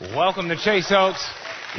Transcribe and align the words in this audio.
Welcome 0.00 0.48
to 0.50 0.56
Chase 0.56 0.92
Oaks. 0.92 1.28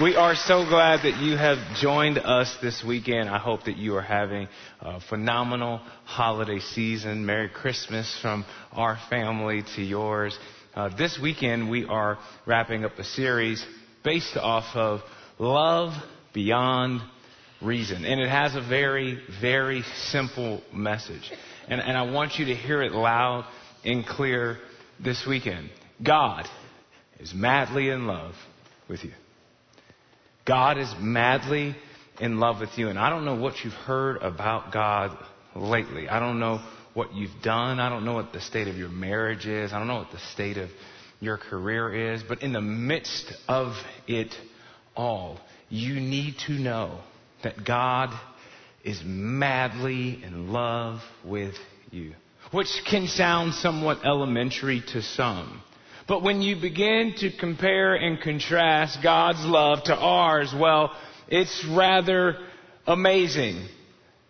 We 0.02 0.18
are 0.18 0.36
so 0.36 0.66
glad 0.66 1.04
that 1.04 1.22
you 1.22 1.38
have 1.38 1.58
joined 1.78 2.18
us 2.18 2.54
this 2.62 2.84
weekend. 2.86 3.30
I 3.30 3.38
hope 3.38 3.64
that 3.64 3.78
you 3.78 3.96
are 3.96 4.02
having 4.02 4.50
a 4.82 5.00
phenomenal 5.00 5.78
holiday 6.04 6.60
season. 6.60 7.26
Merry 7.26 7.48
Christmas 7.48 8.14
from 8.22 8.44
our 8.74 9.00
family 9.10 9.64
to 9.78 9.82
yours. 9.82 10.38
Uh, 10.76 10.90
this 10.98 11.18
weekend 11.18 11.70
we 11.70 11.86
are 11.86 12.18
wrapping 12.46 12.84
up 12.84 13.00
a 13.00 13.06
series 13.06 13.66
based 14.04 14.36
off 14.36 14.76
of 14.76 15.00
love 15.38 15.94
beyond 16.34 17.00
reason. 17.62 18.04
And 18.04 18.20
it 18.20 18.30
has 18.30 18.54
a 18.54 18.62
very, 18.62 19.18
very 19.40 19.84
simple 20.08 20.62
message. 20.74 21.32
And, 21.70 21.80
and 21.80 21.98
I 21.98 22.12
want 22.12 22.38
you 22.38 22.48
to 22.48 22.56
hear 22.56 22.82
it 22.82 22.92
loud 22.92 23.46
and 23.86 24.06
clear 24.06 24.58
this 25.00 25.26
weekend. 25.26 25.70
God 26.04 26.46
is 27.20 27.34
madly 27.34 27.90
in 27.90 28.08
love 28.08 28.34
with 28.88 29.04
you. 29.04 29.12
God 30.46 30.78
is 30.78 30.94
madly 31.00 31.76
in 32.20 32.40
love 32.40 32.60
with 32.60 32.78
you. 32.78 32.90
And 32.90 32.98
I 32.98 33.10
don't 33.10 33.26
know 33.26 33.36
what 33.36 33.64
you've 33.64 33.74
heard 33.74 34.18
about 34.18 34.72
God 34.72 35.18
lately. 35.56 36.10
I 36.10 36.20
don't 36.20 36.40
know 36.40 36.60
what 36.94 37.14
you've 37.14 37.42
done. 37.44 37.80
I 37.80 37.90
don't 37.90 38.06
know 38.06 38.14
what 38.14 38.34
the 38.34 38.42
state 38.42 38.68
of 38.68 38.76
your 38.76 38.90
marriage 38.90 39.46
is. 39.46 39.72
I 39.72 39.80
don't 39.80 39.88
know 39.88 39.98
what 39.98 40.12
the 40.12 40.20
state 40.34 40.58
of 40.58 40.70
your 41.20 41.38
career 41.38 42.14
is. 42.14 42.24
But 42.24 42.42
in 42.42 42.54
the 42.54 42.62
midst 42.62 43.32
of 43.48 43.74
it 44.08 44.34
all, 44.96 45.40
you 45.70 46.00
need 46.00 46.36
to 46.48 46.54
know 46.54 47.00
that 47.44 47.64
God 47.64 48.10
is 48.84 49.02
madly 49.06 50.24
in 50.24 50.52
love 50.52 51.02
with 51.24 51.56
you. 51.92 52.14
Which 52.52 52.70
can 52.90 53.08
sound 53.08 53.54
somewhat 53.54 54.00
elementary 54.04 54.82
to 54.94 55.02
some. 55.02 55.62
But 56.10 56.24
when 56.24 56.42
you 56.42 56.60
begin 56.60 57.14
to 57.20 57.30
compare 57.32 57.94
and 57.94 58.20
contrast 58.20 58.98
God's 59.04 59.46
love 59.46 59.84
to 59.84 59.96
ours, 59.96 60.52
well, 60.60 60.92
it's 61.28 61.64
rather 61.70 62.36
amazing. 62.88 63.68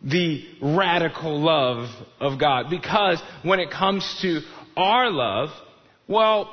The 0.03 0.45
radical 0.61 1.39
love 1.39 1.89
of 2.19 2.37
God. 2.37 2.69
Because 2.69 3.21
when 3.43 3.61
it 3.61 3.71
comes 3.71 4.19
to 4.21 4.41
our 4.75 5.09
love, 5.09 5.49
well, 6.05 6.49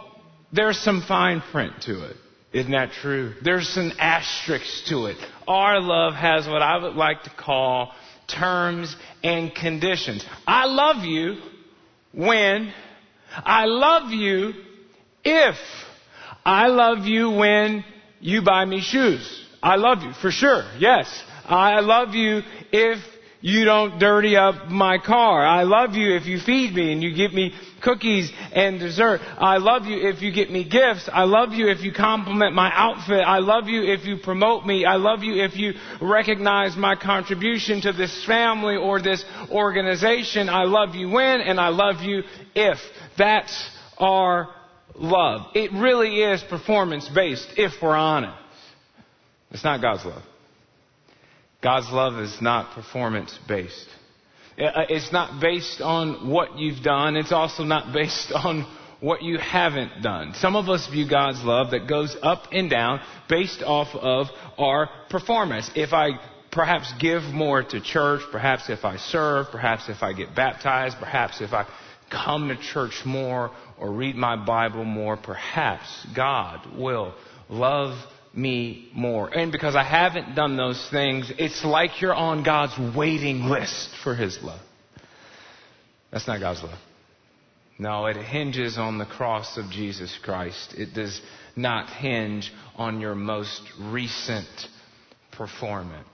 there's 0.53 0.78
some 0.78 1.03
fine 1.03 1.41
print 1.50 1.72
to 1.83 2.09
it. 2.09 2.17
Isn't 2.53 2.70
that 2.70 2.93
true? 2.93 3.34
There's 3.43 3.69
some 3.69 3.93
asterisks 3.98 4.89
to 4.91 5.06
it. 5.06 5.17
Our 5.48 5.81
love 5.81 6.15
has 6.15 6.47
what 6.47 6.62
I 6.62 6.78
would 6.78 6.95
like 6.95 7.25
to 7.25 7.31
call 7.31 7.93
terms 8.28 8.95
and 9.25 9.53
conditions. 9.53 10.25
I 10.47 10.67
love 10.67 11.05
you 11.05 11.39
when 12.12 12.72
I 13.45 13.65
love 13.65 14.12
you 14.12 14.53
if 15.27 15.56
I 16.44 16.69
love 16.69 17.05
you 17.06 17.30
when 17.30 17.84
you 18.20 18.42
buy 18.42 18.64
me 18.64 18.80
shoes. 18.80 19.44
I 19.60 19.74
love 19.74 20.02
you 20.02 20.12
for 20.12 20.30
sure. 20.30 20.62
Yes. 20.78 21.06
I 21.44 21.80
love 21.80 22.14
you 22.14 22.42
if 22.72 22.98
you 23.41 23.64
don't 23.64 23.98
dirty 23.98 24.36
up 24.36 24.69
my 24.69 24.98
car. 24.98 25.44
I 25.44 25.64
love 25.64 25.94
you 25.94 26.14
if 26.14 26.27
you 26.27 26.38
feed 26.38 26.74
me 26.74 26.92
and 26.92 27.02
you 27.02 27.14
give 27.14 27.32
me 27.32 27.52
cookies 27.82 28.30
and 28.52 28.78
dessert. 28.78 29.20
I 29.20 29.58
love 29.58 29.86
you 29.86 30.08
if 30.08 30.22
you 30.22 30.32
get 30.32 30.50
me 30.50 30.62
gifts. 30.62 31.08
I 31.12 31.24
love 31.24 31.52
you 31.52 31.69
if 31.69 31.80
you 31.80 31.92
compliment 31.92 32.54
my 32.54 32.70
outfit. 32.72 33.24
I 33.27 33.38
love 33.38 33.69
you 33.69 33.82
if 33.82 34.04
you 34.04 34.16
promote 34.16 34.64
me. 34.64 34.84
I 34.84 34.97
love 34.97 35.22
you 35.22 35.42
if 35.42 35.56
you 35.56 35.74
recognize 36.00 36.77
my 36.77 36.94
contribution 36.94 37.80
to 37.82 37.92
this 37.92 38.24
family 38.24 38.77
or 38.77 39.02
this 39.02 39.24
organization. 39.50 40.48
I 40.48 40.64
love 40.64 40.94
you 40.94 41.10
when 41.10 41.41
and 41.41 41.60
I 41.60 41.69
love 41.69 42.02
you 42.02 42.22
if. 42.54 42.78
That's 43.19 43.70
our 43.98 44.56
love. 44.98 45.47
It 45.55 45.72
really 45.72 46.22
is 46.22 46.42
performance 46.42 47.08
based, 47.08 47.47
if 47.56 47.72
we're 47.83 47.97
honest. 47.97 48.39
It's 49.50 49.64
not 49.64 49.80
God's 49.80 50.05
love. 50.05 50.22
God's 51.62 51.91
love 51.91 52.20
is 52.20 52.36
not 52.41 52.75
performance 52.75 53.38
based. 53.48 53.88
Uh, 54.58 54.86
it's 54.88 55.12
not 55.12 55.41
based 55.41 55.81
on 55.81 56.31
what 56.31 56.59
you've 56.59 56.82
done. 56.82 57.16
It's 57.16 57.32
also 57.32 57.62
not 57.62 57.93
based 57.94 58.32
on 58.32 58.66
what 59.00 59.22
you 59.22 59.38
haven't 59.38 60.03
done. 60.03 60.32
Some 60.34 60.56
of 60.56 60.69
us 60.69 60.88
view 60.88 61.09
God's 61.09 61.42
love 61.42 61.72
that 61.72 61.87
goes 61.87 62.16
up 62.22 62.44
and 62.53 62.71
down 62.71 63.00
based 63.28 63.62
off 63.62 63.88
of 63.94 64.28
our 64.59 64.88
performance. 65.10 65.71
If 65.75 65.92
I 65.92 66.10
perhaps 66.50 66.92
give 66.98 67.22
more 67.22 67.62
to 67.62 67.81
church, 67.81 68.22
perhaps 68.32 68.71
if 68.71 68.84
I 68.84 68.97
serve, 68.97 69.47
perhaps 69.53 69.88
if 69.88 70.03
I 70.03 70.15
get 70.15 70.34
baptized, 70.34 70.97
perhaps 70.98 71.42
if 71.42 71.53
I 71.53 71.66
come 72.10 72.48
to 72.48 72.56
church 72.56 73.03
more 73.04 73.50
or 73.78 73.92
read 73.92 74.16
my 74.16 74.37
Bible 74.37 74.84
more, 74.84 75.16
perhaps 75.16 76.06
God 76.14 76.76
will 76.76 77.14
love 77.48 77.97
me 78.34 78.91
more. 78.94 79.28
And 79.28 79.50
because 79.50 79.75
I 79.75 79.82
haven't 79.82 80.34
done 80.34 80.56
those 80.56 80.87
things, 80.91 81.32
it's 81.38 81.64
like 81.64 82.00
you're 82.00 82.15
on 82.15 82.42
God's 82.42 82.97
waiting 82.97 83.44
list 83.44 83.91
for 84.03 84.15
His 84.15 84.38
love. 84.42 84.60
That's 86.10 86.26
not 86.26 86.41
God's 86.41 86.62
love. 86.62 86.78
No, 87.78 88.06
it 88.06 88.16
hinges 88.16 88.78
on 88.78 88.98
the 88.98 89.04
cross 89.04 89.59
of 89.59 89.70
Jesus 89.70 90.19
Christ. 90.22 90.75
It 90.76 90.94
does 90.94 91.20
not 91.54 91.91
hinge 91.91 92.53
on 92.76 93.00
your 93.00 93.15
most 93.15 93.62
recent 93.78 94.48
performance. 95.32 96.06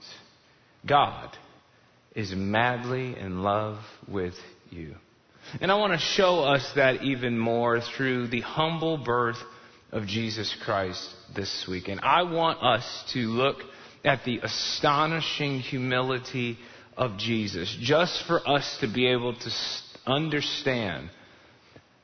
God 0.85 1.29
is 2.15 2.33
madly 2.35 3.17
in 3.17 3.43
love 3.43 3.79
with 4.07 4.35
you. 4.69 4.95
And 5.61 5.71
I 5.71 5.75
want 5.75 5.93
to 5.93 5.99
show 5.99 6.39
us 6.39 6.67
that 6.75 7.03
even 7.03 7.37
more 7.37 7.81
through 7.81 8.27
the 8.27 8.41
humble 8.41 8.97
birth 8.97 9.37
of 9.91 10.07
Jesus 10.07 10.55
Christ 10.65 11.07
this 11.35 11.67
week. 11.69 11.87
And 11.87 11.99
I 12.01 12.23
want 12.23 12.61
us 12.63 13.03
to 13.13 13.19
look 13.19 13.57
at 14.03 14.23
the 14.25 14.39
astonishing 14.39 15.59
humility 15.59 16.57
of 16.97 17.17
Jesus, 17.17 17.75
just 17.81 18.25
for 18.25 18.47
us 18.47 18.77
to 18.81 18.87
be 18.87 19.07
able 19.07 19.33
to 19.33 19.49
understand 20.05 21.09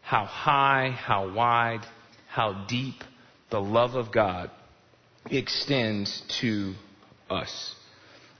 how 0.01 0.25
high, 0.25 0.89
how 0.89 1.33
wide, 1.33 1.85
how 2.27 2.65
deep 2.67 2.95
the 3.51 3.59
love 3.59 3.95
of 3.95 4.11
God 4.11 4.49
extends 5.29 6.23
to 6.41 6.73
us. 7.29 7.75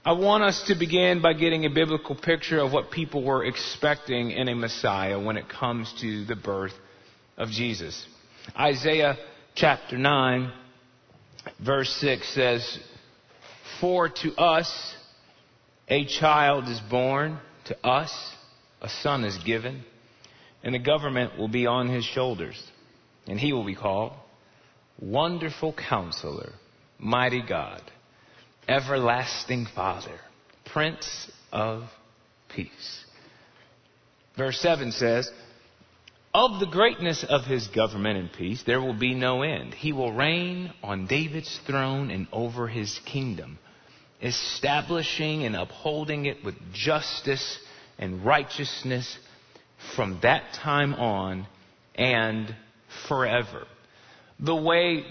I 0.02 0.12
want 0.12 0.42
us 0.42 0.64
to 0.68 0.74
begin 0.74 1.20
by 1.20 1.34
getting 1.34 1.66
a 1.66 1.70
biblical 1.70 2.16
picture 2.16 2.58
of 2.58 2.72
what 2.72 2.90
people 2.90 3.22
were 3.22 3.44
expecting 3.44 4.30
in 4.30 4.48
a 4.48 4.54
Messiah 4.54 5.20
when 5.20 5.36
it 5.36 5.46
comes 5.50 5.92
to 6.00 6.24
the 6.24 6.36
birth 6.36 6.72
of 7.36 7.50
Jesus. 7.50 8.06
Isaiah 8.58 9.18
chapter 9.54 9.98
9, 9.98 10.52
verse 11.62 11.90
6 12.00 12.34
says, 12.34 12.78
For 13.78 14.08
to 14.08 14.34
us 14.36 14.94
a 15.86 16.06
child 16.06 16.66
is 16.66 16.80
born, 16.88 17.38
to 17.66 17.86
us 17.86 18.10
a 18.80 18.88
son 18.88 19.24
is 19.24 19.36
given, 19.44 19.84
and 20.64 20.74
the 20.74 20.78
government 20.78 21.36
will 21.36 21.48
be 21.48 21.66
on 21.66 21.90
his 21.90 22.06
shoulders, 22.06 22.58
and 23.26 23.38
he 23.38 23.52
will 23.52 23.66
be 23.66 23.76
called 23.76 24.14
Wonderful 24.98 25.74
Counselor, 25.74 26.54
Mighty 26.98 27.42
God 27.46 27.82
everlasting 28.70 29.66
Father, 29.74 30.16
Prince 30.64 31.30
of 31.52 31.82
Peace. 32.54 33.04
Verse 34.36 34.60
7 34.60 34.92
says, 34.92 35.28
Of 36.32 36.60
the 36.60 36.66
greatness 36.66 37.24
of 37.28 37.44
his 37.44 37.66
government 37.66 38.16
and 38.16 38.32
peace 38.32 38.62
there 38.62 38.80
will 38.80 38.96
be 38.96 39.12
no 39.12 39.42
end. 39.42 39.74
He 39.74 39.92
will 39.92 40.12
reign 40.12 40.72
on 40.84 41.08
David's 41.08 41.58
throne 41.66 42.12
and 42.12 42.28
over 42.32 42.68
his 42.68 43.00
kingdom, 43.06 43.58
establishing 44.22 45.42
and 45.44 45.56
upholding 45.56 46.26
it 46.26 46.44
with 46.44 46.54
justice 46.72 47.58
and 47.98 48.24
righteousness 48.24 49.18
from 49.96 50.20
that 50.22 50.44
time 50.62 50.94
on 50.94 51.48
and 51.96 52.54
forever. 53.08 53.66
The 54.38 54.54
way 54.54 55.04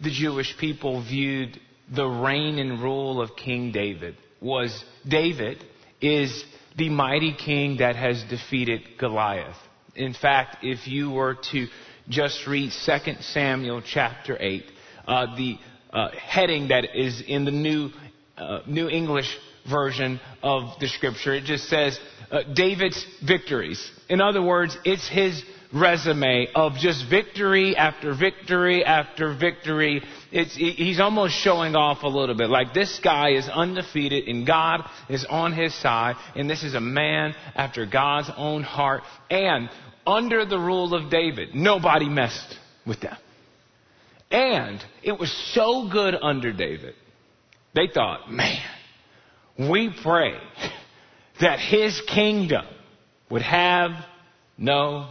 the 0.00 0.10
Jewish 0.10 0.54
people 0.58 1.02
viewed 1.02 1.58
the 1.94 2.06
reign 2.06 2.58
and 2.58 2.82
rule 2.82 3.20
of 3.20 3.36
King 3.36 3.72
David 3.72 4.16
was 4.40 4.84
David 5.08 5.64
is 6.00 6.44
the 6.76 6.88
mighty 6.90 7.34
king 7.34 7.78
that 7.78 7.96
has 7.96 8.22
defeated 8.24 8.82
Goliath. 8.98 9.56
In 9.94 10.12
fact, 10.12 10.58
if 10.62 10.86
you 10.86 11.10
were 11.10 11.36
to 11.52 11.66
just 12.08 12.46
read 12.46 12.70
2 12.84 13.12
Samuel 13.20 13.82
chapter 13.84 14.36
8, 14.38 14.64
uh, 15.06 15.36
the 15.36 15.56
uh, 15.92 16.08
heading 16.10 16.68
that 16.68 16.84
is 16.94 17.22
in 17.26 17.44
the 17.44 17.50
new 17.50 17.90
uh, 18.36 18.60
New 18.66 18.88
English 18.88 19.34
version 19.68 20.20
of 20.42 20.78
the 20.78 20.88
scripture, 20.88 21.34
it 21.34 21.44
just 21.44 21.68
says 21.70 21.98
uh, 22.30 22.42
David's 22.54 23.04
victories. 23.26 23.90
In 24.08 24.20
other 24.20 24.42
words, 24.42 24.76
it's 24.84 25.08
his 25.08 25.42
resume 25.72 26.48
of 26.54 26.74
just 26.74 27.08
victory 27.08 27.76
after 27.76 28.14
victory 28.14 28.84
after 28.84 29.34
victory. 29.34 30.02
It's, 30.32 30.54
he's 30.54 31.00
almost 31.00 31.34
showing 31.34 31.76
off 31.76 32.02
a 32.02 32.08
little 32.08 32.34
bit. 32.34 32.50
Like 32.50 32.74
this 32.74 32.98
guy 33.02 33.30
is 33.32 33.48
undefeated 33.48 34.28
and 34.28 34.46
God 34.46 34.82
is 35.08 35.24
on 35.24 35.52
his 35.52 35.74
side 35.74 36.16
and 36.34 36.50
this 36.50 36.62
is 36.62 36.74
a 36.74 36.80
man 36.80 37.34
after 37.54 37.86
God's 37.86 38.30
own 38.36 38.62
heart 38.62 39.02
and 39.30 39.70
under 40.06 40.44
the 40.44 40.58
rule 40.58 40.94
of 40.94 41.10
David, 41.10 41.54
nobody 41.54 42.08
messed 42.08 42.58
with 42.86 43.00
them. 43.00 43.16
And 44.30 44.82
it 45.02 45.18
was 45.18 45.32
so 45.54 45.88
good 45.90 46.14
under 46.20 46.52
David. 46.52 46.94
They 47.74 47.88
thought, 47.92 48.30
man, 48.30 48.62
we 49.58 49.94
pray 50.02 50.34
that 51.40 51.58
his 51.58 52.00
kingdom 52.08 52.64
would 53.30 53.42
have 53.42 53.90
no 54.56 55.08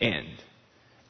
end. 0.00 0.42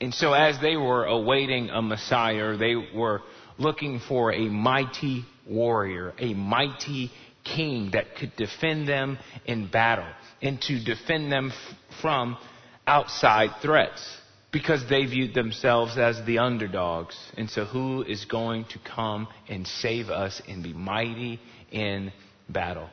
And 0.03 0.13
so 0.13 0.33
as 0.33 0.59
they 0.61 0.77
were 0.77 1.05
awaiting 1.05 1.71
a 1.71 1.81
Messiah, 1.81 2.57
they 2.57 2.75
were 2.75 3.23
looking 3.57 4.01
for 4.01 4.33
a 4.33 4.49
mighty 4.49 5.25
warrior, 5.47 6.13
a 6.19 6.35
mighty 6.35 7.13
king 7.45 7.93
that 7.93 8.17
could 8.17 8.35
defend 8.35 8.89
them 8.89 9.17
in 9.45 9.69
battle 9.69 10.09
and 10.43 10.61
to 10.63 10.83
defend 10.83 11.31
them 11.31 11.53
f- 11.53 11.99
from 12.01 12.37
outside 12.85 13.51
threats 13.63 14.17
because 14.51 14.85
they 14.89 15.05
viewed 15.05 15.35
themselves 15.35 15.97
as 15.97 16.21
the 16.27 16.39
underdogs. 16.39 17.17
And 17.37 17.49
so 17.49 17.65
who 17.65 18.03
is 18.03 18.25
going 18.25 18.65
to 18.71 18.81
come 18.81 19.29
and 19.49 19.65
save 19.65 20.11
us 20.11 20.43
and 20.49 20.65
be 20.65 20.73
mighty 20.73 21.39
in 21.71 22.13
battle? 22.49 22.91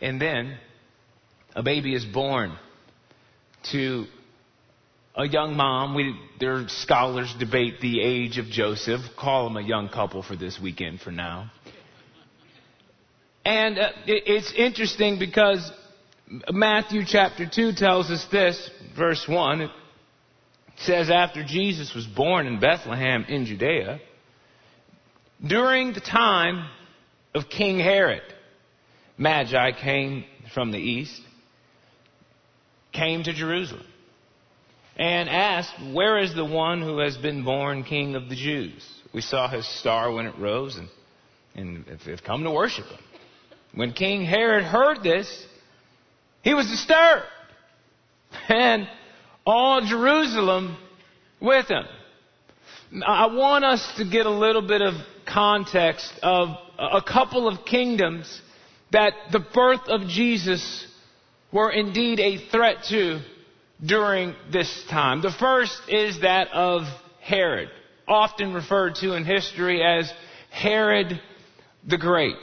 And 0.00 0.20
then 0.20 0.58
a 1.54 1.62
baby 1.62 1.94
is 1.94 2.04
born 2.04 2.58
to 3.70 4.06
a 5.14 5.26
young 5.26 5.56
mom. 5.56 5.94
We, 5.94 6.14
there 6.40 6.66
scholars 6.68 7.34
debate 7.38 7.80
the 7.80 8.00
age 8.00 8.38
of 8.38 8.46
Joseph. 8.46 9.00
Call 9.18 9.44
them 9.44 9.56
a 9.56 9.62
young 9.62 9.88
couple 9.88 10.22
for 10.22 10.36
this 10.36 10.58
weekend 10.60 11.00
for 11.00 11.10
now. 11.10 11.50
And 13.44 13.78
uh, 13.78 13.90
it, 14.06 14.22
it's 14.26 14.52
interesting 14.56 15.18
because 15.18 15.70
Matthew 16.50 17.02
chapter 17.06 17.46
2 17.52 17.72
tells 17.74 18.10
us 18.10 18.26
this, 18.30 18.70
verse 18.96 19.24
1. 19.28 19.62
It 19.62 19.70
says, 20.78 21.10
After 21.10 21.44
Jesus 21.44 21.94
was 21.94 22.06
born 22.06 22.46
in 22.46 22.60
Bethlehem 22.60 23.24
in 23.28 23.44
Judea, 23.46 24.00
during 25.46 25.92
the 25.92 26.00
time 26.00 26.68
of 27.34 27.48
King 27.48 27.78
Herod, 27.78 28.22
Magi 29.18 29.72
came 29.80 30.24
from 30.54 30.72
the 30.72 30.78
east, 30.78 31.20
came 32.92 33.24
to 33.24 33.32
Jerusalem, 33.32 33.86
and 34.96 35.28
asked, 35.28 35.72
Where 35.92 36.18
is 36.18 36.34
the 36.34 36.44
one 36.44 36.82
who 36.82 36.98
has 36.98 37.16
been 37.16 37.44
born 37.44 37.84
King 37.84 38.14
of 38.14 38.28
the 38.28 38.36
Jews? 38.36 38.86
We 39.12 39.20
saw 39.20 39.48
his 39.48 39.66
star 39.80 40.10
when 40.12 40.26
it 40.26 40.38
rose, 40.38 40.76
and, 40.76 40.88
and 41.54 42.00
have 42.02 42.22
come 42.22 42.44
to 42.44 42.50
worship 42.50 42.86
him. 42.86 43.00
When 43.74 43.92
King 43.92 44.24
Herod 44.24 44.64
heard 44.64 45.02
this, 45.02 45.46
he 46.42 46.54
was 46.54 46.66
disturbed. 46.66 47.26
And 48.48 48.88
all 49.46 49.80
Jerusalem 49.82 50.76
with 51.40 51.68
him. 51.68 51.84
I 53.06 53.26
want 53.26 53.64
us 53.64 53.94
to 53.96 54.04
get 54.08 54.26
a 54.26 54.30
little 54.30 54.62
bit 54.62 54.82
of 54.82 54.94
context 55.26 56.12
of 56.22 56.48
a 56.78 57.02
couple 57.02 57.48
of 57.48 57.64
kingdoms 57.64 58.40
that 58.92 59.14
the 59.32 59.40
birth 59.40 59.88
of 59.88 60.08
Jesus 60.08 60.86
were 61.50 61.70
indeed 61.70 62.20
a 62.20 62.48
threat 62.50 62.84
to 62.90 63.20
during 63.84 64.34
this 64.52 64.84
time. 64.88 65.22
The 65.22 65.32
first 65.32 65.80
is 65.88 66.20
that 66.20 66.48
of 66.52 66.82
Herod, 67.20 67.68
often 68.06 68.52
referred 68.52 68.96
to 68.96 69.14
in 69.14 69.24
history 69.24 69.82
as 69.82 70.12
Herod 70.50 71.20
the 71.86 71.98
Great. 71.98 72.36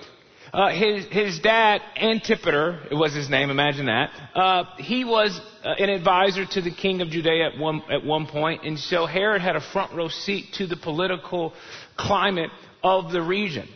Uh, 0.52 0.72
his, 0.72 1.06
his 1.06 1.40
dad, 1.40 1.82
Antipater, 1.96 2.80
it 2.90 2.96
was 2.96 3.14
his 3.14 3.30
name, 3.30 3.52
imagine 3.52 3.86
that, 3.86 4.10
uh, 4.36 4.64
he 4.78 5.06
was 5.06 5.40
uh, 5.64 5.70
an 5.78 5.90
advisor 5.90 6.44
to 6.44 6.62
the 6.62 6.72
king 6.72 7.02
of 7.02 7.10
Judea 7.10 7.52
at 7.54 7.60
one, 7.60 7.84
at 7.92 8.04
one 8.04 8.26
point, 8.26 8.64
and 8.64 8.80
so 8.80 9.06
Herod 9.06 9.42
had 9.42 9.56
a 9.56 9.62
front 9.62 9.94
row 9.94 10.08
seat 10.08 10.54
to 10.54 10.66
the 10.66 10.76
political 10.76 11.54
climate 11.98 12.50
of 12.84 13.12
the 13.12 13.22
region. 13.22 13.68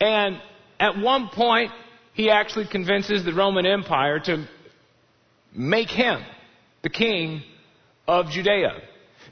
And 0.00 0.40
at 0.80 0.96
one 0.96 1.28
point, 1.28 1.70
he 2.14 2.30
actually 2.30 2.68
convinces 2.68 3.24
the 3.24 3.34
Roman 3.34 3.66
Empire 3.66 4.18
to 4.20 4.48
make 5.52 5.90
him 5.90 6.22
the 6.84 6.90
king 6.90 7.42
of 8.06 8.30
Judea. 8.30 8.74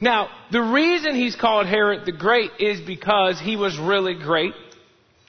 Now, 0.00 0.28
the 0.50 0.60
reason 0.60 1.14
he's 1.14 1.36
called 1.36 1.66
Herod 1.66 2.04
the 2.04 2.12
Great 2.12 2.50
is 2.58 2.80
because 2.80 3.38
he 3.38 3.54
was 3.54 3.78
really 3.78 4.14
great 4.14 4.54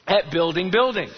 at 0.08 0.32
building 0.32 0.72
buildings. 0.72 1.14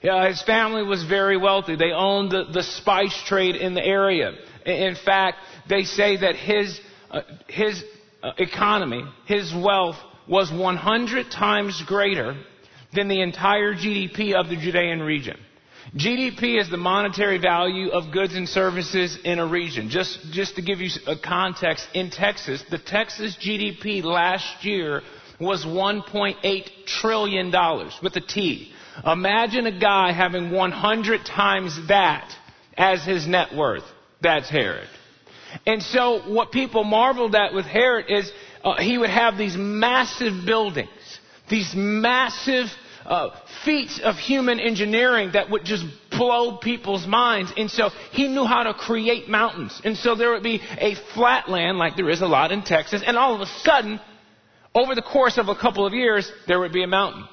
His 0.00 0.42
family 0.42 0.82
was 0.82 1.04
very 1.04 1.36
wealthy. 1.36 1.76
They 1.76 1.92
owned 1.92 2.32
the, 2.32 2.44
the 2.52 2.64
spice 2.64 3.18
trade 3.26 3.54
in 3.54 3.74
the 3.74 3.84
area. 3.84 4.32
In 4.66 4.96
fact, 4.96 5.38
they 5.68 5.84
say 5.84 6.18
that 6.18 6.34
his, 6.34 6.78
uh, 7.10 7.22
his 7.48 7.82
uh, 8.22 8.32
economy, 8.36 9.04
his 9.26 9.54
wealth, 9.54 9.96
was 10.28 10.52
100 10.52 11.30
times 11.30 11.82
greater 11.86 12.36
than 12.94 13.08
the 13.08 13.22
entire 13.22 13.74
GDP 13.74 14.34
of 14.34 14.48
the 14.48 14.56
Judean 14.56 15.00
region. 15.00 15.38
GDP 15.96 16.60
is 16.60 16.70
the 16.70 16.76
monetary 16.76 17.38
value 17.38 17.90
of 17.90 18.12
goods 18.12 18.34
and 18.34 18.48
services 18.48 19.18
in 19.24 19.38
a 19.38 19.46
region. 19.46 19.90
Just, 19.90 20.20
just 20.32 20.56
to 20.56 20.62
give 20.62 20.80
you 20.80 20.90
a 21.06 21.16
context, 21.16 21.86
in 21.92 22.10
Texas, 22.10 22.62
the 22.70 22.78
Texas 22.78 23.36
GDP 23.36 24.02
last 24.02 24.64
year 24.64 25.02
was 25.40 25.64
$1.8 25.64 26.70
trillion 26.86 27.52
with 28.02 28.16
a 28.16 28.20
T. 28.20 28.72
Imagine 29.04 29.66
a 29.66 29.78
guy 29.78 30.12
having 30.12 30.50
100 30.50 31.24
times 31.26 31.88
that 31.88 32.32
as 32.76 33.04
his 33.04 33.26
net 33.26 33.54
worth. 33.54 33.84
That's 34.20 34.48
Herod. 34.48 34.88
And 35.66 35.82
so 35.82 36.32
what 36.32 36.52
people 36.52 36.84
marveled 36.84 37.34
at 37.34 37.52
with 37.52 37.66
Herod 37.66 38.06
is 38.08 38.30
uh, 38.64 38.80
he 38.80 38.96
would 38.96 39.10
have 39.10 39.36
these 39.36 39.56
massive 39.56 40.46
buildings, 40.46 40.88
these 41.50 41.74
massive 41.74 42.68
uh, 43.04 43.30
feats 43.64 44.00
of 44.02 44.16
human 44.16 44.60
engineering 44.60 45.30
that 45.32 45.50
would 45.50 45.64
just 45.64 45.84
blow 46.10 46.58
people's 46.58 47.06
minds. 47.06 47.52
And 47.56 47.70
so 47.70 47.90
he 48.12 48.28
knew 48.28 48.44
how 48.44 48.64
to 48.64 48.74
create 48.74 49.28
mountains. 49.28 49.80
And 49.84 49.96
so 49.96 50.14
there 50.14 50.32
would 50.32 50.42
be 50.42 50.60
a 50.78 50.94
flat 51.14 51.48
land 51.48 51.78
like 51.78 51.96
there 51.96 52.10
is 52.10 52.22
a 52.22 52.26
lot 52.26 52.52
in 52.52 52.62
Texas, 52.62 53.02
and 53.04 53.16
all 53.16 53.34
of 53.34 53.40
a 53.40 53.46
sudden, 53.46 54.00
over 54.74 54.94
the 54.94 55.02
course 55.02 55.38
of 55.38 55.48
a 55.48 55.54
couple 55.54 55.86
of 55.86 55.92
years, 55.92 56.30
there 56.48 56.60
would 56.60 56.72
be 56.72 56.82
a 56.82 56.88
mountain. 56.88 57.24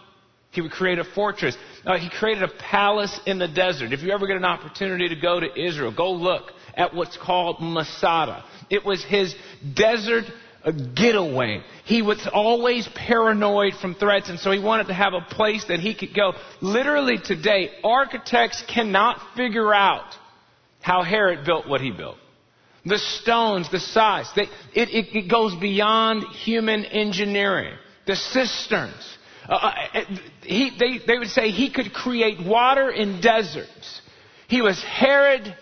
He 0.51 0.62
would 0.62 0.71
create 0.71 0.98
a 0.98 1.04
fortress. 1.04 1.56
Uh, 1.86 1.98
he 1.98 2.10
created 2.10 2.44
a 2.44 2.48
palace 2.48 3.19
in 3.25 3.38
the 3.38 3.48
desert. 3.48 3.94
If 3.94 4.01
you 4.01 4.12
ever 4.12 4.25
get 4.25 4.36
an 4.36 4.45
opportunity 4.45 5.10
to 5.10 5.15
go 5.15 5.39
to 5.39 5.48
Israel, 5.60 5.94
go 5.95 6.12
look 6.12 6.51
at 6.74 6.94
what's 6.94 7.18
called 7.18 7.57
Masada. 7.62 8.44
It 8.69 8.83
was 8.83 9.04
his 9.04 9.36
desert 9.75 10.25
getaway. 10.71 11.62
He 11.86 12.01
was 12.01 12.27
always 12.31 12.88
paranoid 12.95 13.74
from 13.81 13.95
threats, 13.95 14.30
and 14.30 14.39
so 14.39 14.51
he 14.51 14.60
wanted 14.60 14.88
to 14.88 14.94
have 14.94 15.13
a 15.13 15.21
place 15.21 15.66
that 15.68 15.80
he 15.80 15.93
could 15.93 16.13
go. 16.15 16.34
Literally 16.62 17.17
today, 17.24 17.72
architects 17.84 18.63
cannot 18.74 19.20
figure 19.36 19.74
out 19.74 20.13
how 20.82 21.03
Herod 21.03 21.46
built 21.46 21.67
what 21.67 21.82
he 21.82 21.91
built. 21.91 22.17
The 22.86 22.98
stones, 22.98 23.70
the 23.70 23.79
size, 23.79 24.29
they, 24.36 24.43
it, 24.74 24.89
it, 24.89 25.15
it 25.15 25.29
goes 25.29 25.55
beyond 25.55 26.24
human 26.24 26.86
engineering. 26.86 27.75
The 28.08 28.15
cisterns, 28.15 29.17
uh, 29.48 29.53
uh, 29.53 30.01
he, 30.43 30.72
they, 30.79 31.00
they 31.05 31.17
would 31.17 31.29
say 31.29 31.50
he 31.50 31.72
could 31.72 31.93
create 31.93 32.46
water 32.46 32.89
in 32.89 33.20
deserts. 33.22 34.01
He 34.48 34.62
was 34.62 34.82
Herod 34.82 35.55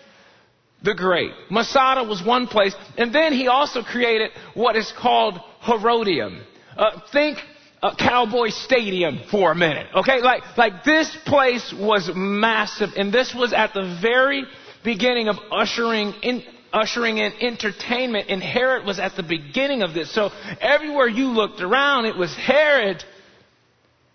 the 0.82 0.94
Great. 0.94 1.32
Masada 1.50 2.04
was 2.04 2.22
one 2.22 2.46
place. 2.46 2.74
And 2.96 3.14
then 3.14 3.32
he 3.32 3.48
also 3.48 3.82
created 3.82 4.30
what 4.54 4.76
is 4.76 4.92
called 4.96 5.38
Herodium. 5.60 6.40
Uh, 6.76 7.00
think 7.12 7.38
a 7.82 7.94
Cowboy 7.96 8.48
Stadium 8.50 9.20
for 9.30 9.52
a 9.52 9.54
minute. 9.54 9.88
Okay? 9.94 10.20
Like, 10.20 10.42
like 10.56 10.84
this 10.84 11.16
place 11.26 11.74
was 11.76 12.10
massive. 12.14 12.90
And 12.96 13.12
this 13.12 13.34
was 13.34 13.52
at 13.52 13.74
the 13.74 13.98
very 14.00 14.44
beginning 14.84 15.28
of 15.28 15.36
ushering 15.50 16.14
in, 16.22 16.42
ushering 16.72 17.18
in 17.18 17.32
entertainment. 17.40 18.26
And 18.28 18.42
Herod 18.42 18.86
was 18.86 18.98
at 18.98 19.16
the 19.16 19.24
beginning 19.24 19.82
of 19.82 19.94
this. 19.94 20.14
So 20.14 20.30
everywhere 20.60 21.08
you 21.08 21.28
looked 21.28 21.60
around, 21.60 22.06
it 22.06 22.16
was 22.16 22.34
Herod 22.34 23.04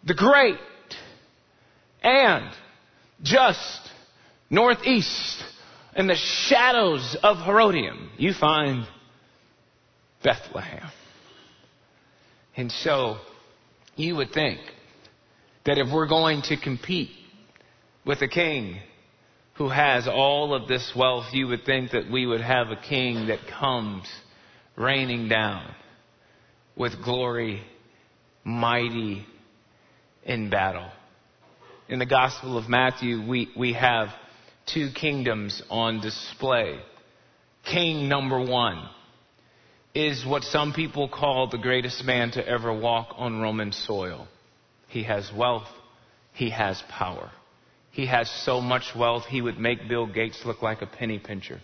the 0.06 0.14
Great, 0.14 0.58
and 2.02 2.50
just 3.22 3.80
northeast 4.50 5.44
in 5.96 6.08
the 6.08 6.16
shadows 6.16 7.16
of 7.22 7.38
Herodium, 7.38 8.10
you 8.18 8.34
find 8.34 8.88
Bethlehem. 10.24 10.90
And 12.56 12.72
so 12.72 13.18
you 13.96 14.16
would 14.16 14.32
think 14.32 14.60
that 15.66 15.78
if 15.78 15.92
we're 15.92 16.08
going 16.08 16.42
to 16.44 16.58
compete 16.58 17.12
with 18.06 18.22
a 18.22 18.28
king 18.28 18.80
who 19.56 19.70
has 19.70 20.08
all 20.08 20.54
of 20.54 20.68
this 20.68 20.94
wealth, 20.96 21.26
you 21.32 21.48
would 21.48 21.64
think 21.66 21.92
that 21.92 22.10
we 22.12 22.26
would 22.26 22.42
have 22.42 22.70
a 22.70 22.76
king 22.76 23.28
that 23.28 23.40
comes 23.60 24.04
raining 24.76 25.30
down 25.30 25.74
with 26.76 27.04
glory, 27.04 27.62
mighty, 28.44 29.26
in 30.24 30.50
battle. 30.50 30.90
In 31.88 32.00
the 32.00 32.06
Gospel 32.06 32.58
of 32.58 32.68
Matthew, 32.68 33.28
we, 33.28 33.52
we 33.56 33.74
have 33.74 34.10
two 34.66 34.90
kingdoms 34.94 35.62
on 35.70 36.02
display. 36.02 36.80
King 37.64 38.10
number 38.10 38.40
one 38.40 38.88
is 39.94 40.26
what 40.26 40.44
some 40.44 40.74
people 40.74 41.08
call 41.08 41.48
the 41.48 41.58
greatest 41.58 42.04
man 42.04 42.32
to 42.32 42.48
ever 42.48 42.74
walk 42.74 43.14
on 43.16 43.42
Roman 43.42 43.72
soil. 43.72 44.28
He 44.88 45.04
has 45.04 45.32
wealth. 45.36 45.68
He 46.34 46.50
has 46.50 46.82
power. 46.90 47.32
He 47.92 48.08
has 48.08 48.30
so 48.44 48.60
much 48.60 48.96
wealth, 48.98 49.26
he 49.26 49.42
would 49.42 49.60
make 49.60 49.88
Bill 49.88 50.08
Gates 50.08 50.42
look 50.46 50.64
like 50.64 50.82
a 50.82 50.88
penny 50.88 51.20
pincher. 51.20 51.62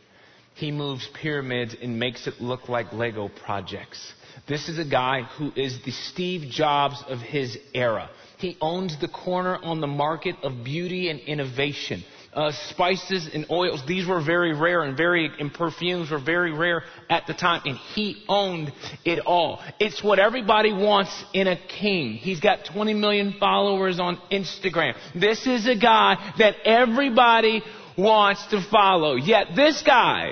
He 0.53 0.71
moves 0.71 1.09
pyramids 1.19 1.75
and 1.81 1.99
makes 1.99 2.27
it 2.27 2.39
look 2.39 2.69
like 2.69 2.93
Lego 2.93 3.29
projects. 3.29 4.13
This 4.47 4.69
is 4.69 4.77
a 4.77 4.85
guy 4.85 5.23
who 5.23 5.51
is 5.55 5.79
the 5.83 5.91
Steve 5.91 6.51
Jobs 6.51 7.03
of 7.07 7.19
his 7.19 7.57
era. 7.73 8.11
He 8.37 8.57
owns 8.61 8.99
the 8.99 9.07
corner 9.07 9.57
on 9.57 9.81
the 9.81 9.87
market 9.87 10.35
of 10.43 10.63
beauty 10.63 11.09
and 11.09 11.19
innovation 11.21 12.03
uh, 12.33 12.51
spices 12.69 13.29
and 13.33 13.45
oils. 13.49 13.81
These 13.87 14.07
were 14.07 14.23
very 14.23 14.53
rare 14.53 14.83
and 14.83 14.95
very, 14.95 15.29
and 15.39 15.53
perfumes 15.53 16.11
were 16.11 16.19
very 16.19 16.53
rare 16.53 16.83
at 17.09 17.25
the 17.27 17.33
time. 17.33 17.61
And 17.65 17.77
he 17.77 18.23
owned 18.27 18.71
it 19.03 19.19
all. 19.19 19.61
It's 19.79 20.03
what 20.03 20.19
everybody 20.19 20.71
wants 20.71 21.11
in 21.33 21.47
a 21.47 21.57
king. 21.67 22.13
He's 22.13 22.39
got 22.39 22.65
20 22.65 22.93
million 22.93 23.35
followers 23.39 23.99
on 23.99 24.17
Instagram. 24.31 24.95
This 25.15 25.47
is 25.47 25.67
a 25.67 25.75
guy 25.75 26.33
that 26.37 26.55
everybody 26.65 27.61
wants 27.97 28.45
to 28.47 28.61
follow. 28.69 29.15
Yet 29.15 29.47
this 29.55 29.81
guy 29.81 30.31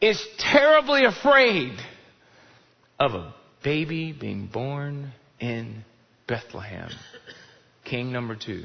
is 0.00 0.24
terribly 0.38 1.04
afraid 1.04 1.72
of 2.98 3.12
a 3.12 3.34
baby 3.62 4.12
being 4.12 4.46
born 4.46 5.12
in 5.38 5.84
Bethlehem. 6.26 6.90
King 7.84 8.12
number 8.12 8.34
two. 8.34 8.64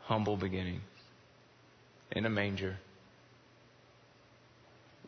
Humble 0.00 0.36
beginning 0.36 0.80
in 2.12 2.26
a 2.26 2.30
manger 2.30 2.76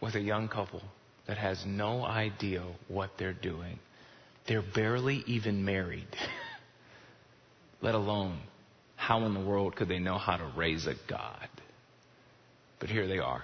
with 0.01 0.15
a 0.15 0.21
young 0.21 0.49
couple 0.49 0.83
that 1.27 1.39
has 1.39 1.63
no 1.67 2.05
idea 2.05 2.65
what 2.89 3.11
they're 3.19 3.33
doing. 3.33 3.79
They're 4.49 4.65
barely 4.75 5.23
even 5.27 5.65
married, 5.65 6.09
let 7.83 7.95
alone 7.95 8.41
how 8.97 9.25
in 9.25 9.35
the 9.35 9.41
world 9.41 9.77
could 9.77 9.89
they 9.89 9.99
know 9.99 10.19
how 10.19 10.37
to 10.37 10.53
raise 10.57 10.87
a 10.87 10.95
God? 11.09 11.49
But 12.81 12.91
here 12.91 13.07
they 13.07 13.19
are. 13.19 13.43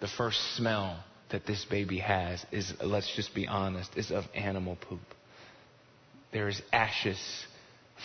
The 0.00 0.08
first 0.16 0.38
smell 0.56 1.04
that 1.30 1.46
this 1.46 1.64
baby 1.64 1.98
has 1.98 2.44
is, 2.50 2.72
let's 2.82 3.14
just 3.14 3.34
be 3.34 3.46
honest, 3.46 3.90
is 3.96 4.10
of 4.10 4.24
animal 4.34 4.76
poop. 4.88 5.00
There 6.32 6.48
is 6.48 6.60
ashes 6.72 7.18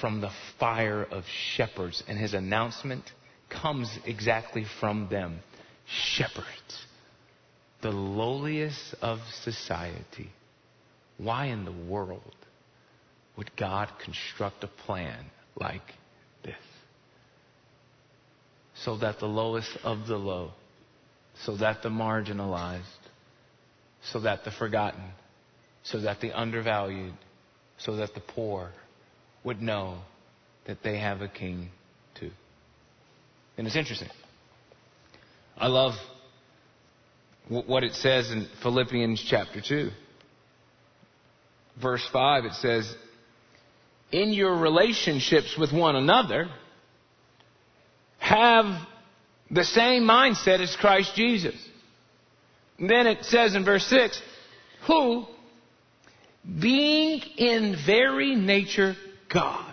from 0.02 0.22
the 0.22 0.32
fire 0.60 1.04
of 1.04 1.24
shepherds, 1.56 2.04
and 2.08 2.18
his 2.18 2.34
announcement 2.34 3.04
comes 3.62 3.90
exactly 4.06 4.66
from 4.80 5.08
them 5.10 5.40
shepherds, 5.86 6.86
the 7.82 7.92
lowliest 7.92 8.96
of 9.02 9.20
society. 9.44 10.30
Why 11.18 11.46
in 11.48 11.66
the 11.66 11.72
world 11.72 12.36
would 13.38 13.56
God 13.56 13.90
construct 14.04 14.64
a 14.64 14.68
plan 14.68 15.26
like 15.56 15.82
this? 16.44 16.56
So 18.76 18.98
that 18.98 19.20
the 19.20 19.28
lowest 19.28 19.78
of 19.84 20.08
the 20.08 20.18
low, 20.18 20.52
so 21.46 21.56
that 21.58 21.84
the 21.84 21.90
marginalized, 21.90 22.82
so 24.12 24.20
that 24.22 24.44
the 24.44 24.52
forgotten, 24.52 25.04
so 25.84 26.00
that 26.02 26.22
the 26.22 26.32
undervalued, 26.32 27.14
so 27.78 27.98
that 27.98 28.14
the 28.14 28.20
poor 28.20 28.72
would 29.44 29.62
know 29.62 30.00
that 30.66 30.84
they 30.84 30.98
have 30.98 31.22
a 31.22 31.28
king. 31.28 31.70
And 33.58 33.68
it's 33.68 33.76
interesting. 33.76 34.10
I 35.58 35.68
love 35.68 35.94
what 37.48 37.84
it 37.84 37.94
says 37.94 38.32
in 38.32 38.48
Philippians 38.62 39.24
chapter 39.30 39.62
2. 39.62 39.90
Verse 41.82 42.08
5, 42.12 42.46
it 42.46 42.54
says, 42.54 42.96
In 44.12 44.34
your 44.34 44.58
relationships 44.58 45.56
with 45.58 45.72
one 45.72 45.96
another, 45.96 46.48
have 48.20 48.66
the 49.52 49.64
same 49.64 50.04
mindset 50.04 50.60
as 50.60 50.76
Christ 50.80 51.16
Jesus. 51.16 51.56
And 52.80 52.90
then 52.90 53.08
it 53.08 53.24
says 53.26 53.56
in 53.56 53.66
verse 53.66 53.86
6, 53.86 54.22
who, 54.88 55.26
being 56.60 57.22
in 57.38 57.76
very 57.86 58.36
nature 58.36 58.96
God, 59.32 59.73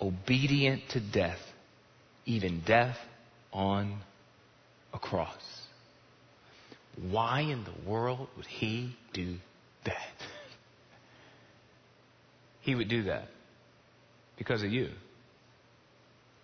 obedient 0.00 0.82
to 0.90 1.00
death, 1.00 1.40
even 2.26 2.62
death 2.66 2.96
on 3.52 4.00
a 4.92 4.98
cross. 4.98 5.42
Why 7.10 7.40
in 7.40 7.64
the 7.64 7.90
world 7.90 8.28
would 8.36 8.46
he 8.46 8.96
do 9.12 9.36
that? 9.84 9.94
He 12.60 12.74
would 12.74 12.88
do 12.88 13.04
that 13.04 13.28
because 14.38 14.62
of 14.62 14.70
you. 14.70 14.90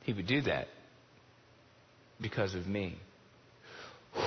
He 0.02 0.12
would 0.12 0.26
do 0.26 0.42
that 0.42 0.68
because 2.20 2.54
of 2.54 2.66
me. 2.66 2.96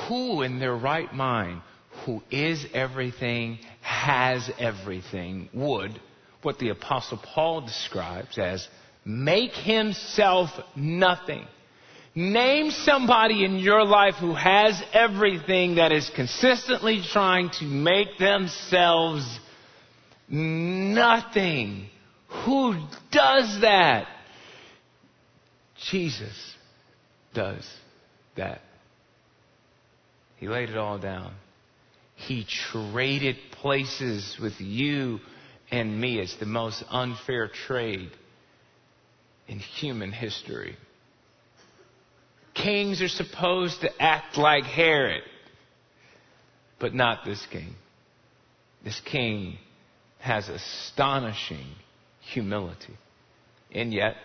Who 0.07 0.41
in 0.41 0.59
their 0.59 0.75
right 0.75 1.13
mind, 1.13 1.61
who 2.05 2.21
is 2.31 2.65
everything, 2.73 3.59
has 3.81 4.49
everything, 4.57 5.49
would, 5.53 5.99
what 6.41 6.57
the 6.57 6.69
Apostle 6.69 7.17
Paul 7.17 7.61
describes 7.61 8.37
as 8.37 8.67
make 9.05 9.51
himself 9.51 10.49
nothing. 10.75 11.45
Name 12.15 12.69
somebody 12.69 13.43
in 13.43 13.57
your 13.57 13.83
life 13.85 14.15
who 14.15 14.35
has 14.35 14.81
everything 14.93 15.75
that 15.75 15.91
is 15.91 16.09
consistently 16.15 17.01
trying 17.11 17.49
to 17.59 17.65
make 17.65 18.19
themselves 18.19 19.25
nothing. 20.29 21.87
Who 22.45 22.75
does 23.11 23.61
that? 23.61 24.07
Jesus 25.89 26.55
does 27.33 27.67
that. 28.37 28.61
He 30.37 30.47
laid 30.47 30.69
it 30.69 30.77
all 30.77 30.99
down. 30.99 31.33
He 32.15 32.45
traded 32.45 33.37
places 33.51 34.37
with 34.41 34.59
you 34.59 35.19
and 35.71 35.99
me. 35.99 36.19
It's 36.19 36.35
the 36.35 36.45
most 36.45 36.83
unfair 36.89 37.47
trade 37.47 38.11
in 39.47 39.59
human 39.59 40.11
history. 40.11 40.77
Kings 42.53 43.01
are 43.01 43.07
supposed 43.07 43.81
to 43.81 43.89
act 44.01 44.37
like 44.37 44.63
Herod, 44.63 45.23
but 46.79 46.93
not 46.93 47.25
this 47.25 47.45
king. 47.51 47.75
This 48.83 48.99
king 49.05 49.57
has 50.19 50.49
astonishing 50.49 51.67
humility. 52.21 52.93
And 53.73 53.93
yet, 53.93 54.15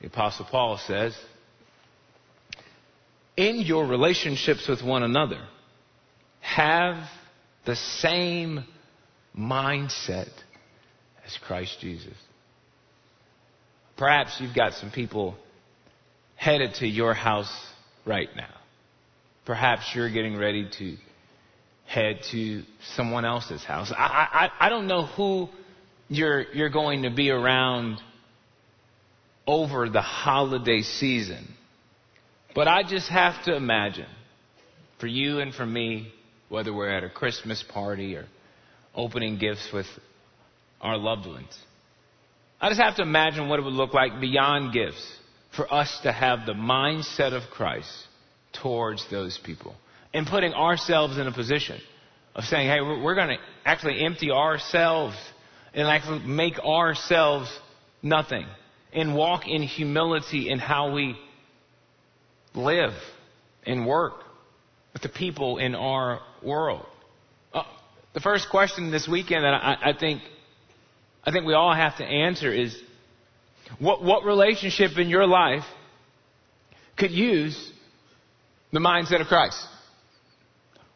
the 0.00 0.08
Apostle 0.08 0.46
Paul 0.50 0.78
says, 0.78 1.16
in 3.36 3.58
your 3.58 3.86
relationships 3.86 4.66
with 4.66 4.82
one 4.82 5.02
another, 5.02 5.40
have 6.40 6.96
the 7.64 7.76
same 7.76 8.64
mindset 9.38 10.30
as 11.24 11.36
Christ 11.46 11.78
Jesus. 11.80 12.16
Perhaps 13.96 14.40
you've 14.40 14.54
got 14.54 14.74
some 14.74 14.90
people 14.90 15.36
headed 16.36 16.74
to 16.76 16.86
your 16.86 17.14
house 17.14 17.52
right 18.04 18.28
now. 18.36 18.54
Perhaps 19.46 19.92
you're 19.94 20.10
getting 20.10 20.36
ready 20.36 20.68
to 20.78 20.96
head 21.86 22.20
to 22.30 22.62
someone 22.94 23.24
else's 23.24 23.64
house. 23.64 23.92
I, 23.96 24.50
I, 24.60 24.66
I 24.66 24.68
don't 24.68 24.86
know 24.86 25.06
who 25.06 25.48
you're, 26.08 26.52
you're 26.52 26.70
going 26.70 27.02
to 27.02 27.10
be 27.10 27.30
around 27.30 27.98
over 29.46 29.88
the 29.88 30.02
holiday 30.02 30.82
season. 30.82 31.46
But 32.54 32.68
I 32.68 32.82
just 32.82 33.08
have 33.08 33.44
to 33.44 33.54
imagine, 33.54 34.08
for 34.98 35.06
you 35.06 35.40
and 35.40 35.54
for 35.54 35.64
me, 35.64 36.12
whether 36.48 36.72
we're 36.72 36.90
at 36.90 37.04
a 37.04 37.10
Christmas 37.10 37.62
party 37.62 38.16
or 38.16 38.26
opening 38.94 39.38
gifts 39.38 39.68
with 39.72 39.86
our 40.80 40.96
loved 40.96 41.26
ones, 41.26 41.56
I 42.60 42.68
just 42.68 42.80
have 42.80 42.96
to 42.96 43.02
imagine 43.02 43.48
what 43.48 43.58
it 43.58 43.62
would 43.62 43.74
look 43.74 43.92
like 43.92 44.20
beyond 44.20 44.72
gifts 44.72 45.04
for 45.54 45.72
us 45.72 46.00
to 46.02 46.12
have 46.12 46.46
the 46.46 46.52
mindset 46.52 47.32
of 47.32 47.50
Christ 47.50 47.90
towards 48.62 49.08
those 49.10 49.38
people 49.42 49.74
and 50.14 50.26
putting 50.26 50.54
ourselves 50.54 51.18
in 51.18 51.26
a 51.26 51.32
position 51.32 51.80
of 52.34 52.44
saying, 52.44 52.68
hey, 52.68 52.80
we're, 52.80 53.14
going 53.14 53.28
to 53.28 53.36
actually 53.64 54.04
empty 54.04 54.30
ourselves 54.30 55.16
and 55.74 55.86
actually 55.88 56.20
make 56.26 56.58
ourselves 56.58 57.50
nothing 58.02 58.46
and 58.92 59.14
walk 59.14 59.46
in 59.46 59.62
humility 59.62 60.50
in 60.50 60.58
how 60.58 60.94
we 60.94 61.16
live 62.54 62.92
and 63.64 63.86
work 63.86 64.14
with 64.94 65.02
the 65.02 65.08
people 65.08 65.58
in 65.58 65.74
our 65.74 66.20
world. 66.42 66.86
Uh, 67.52 67.64
the 68.14 68.20
first 68.20 68.48
question 68.50 68.90
this 68.90 69.06
weekend 69.06 69.44
that 69.44 69.52
I, 69.52 69.90
I 69.90 69.92
think 69.98 70.22
I 71.26 71.32
think 71.32 71.44
we 71.44 71.54
all 71.54 71.74
have 71.74 71.96
to 71.96 72.04
answer 72.04 72.52
is 72.52 72.80
what, 73.80 74.02
what 74.02 74.24
relationship 74.24 74.96
in 74.96 75.08
your 75.08 75.26
life 75.26 75.64
could 76.96 77.10
use 77.10 77.72
the 78.72 78.78
mindset 78.78 79.20
of 79.20 79.26
Christ? 79.26 79.58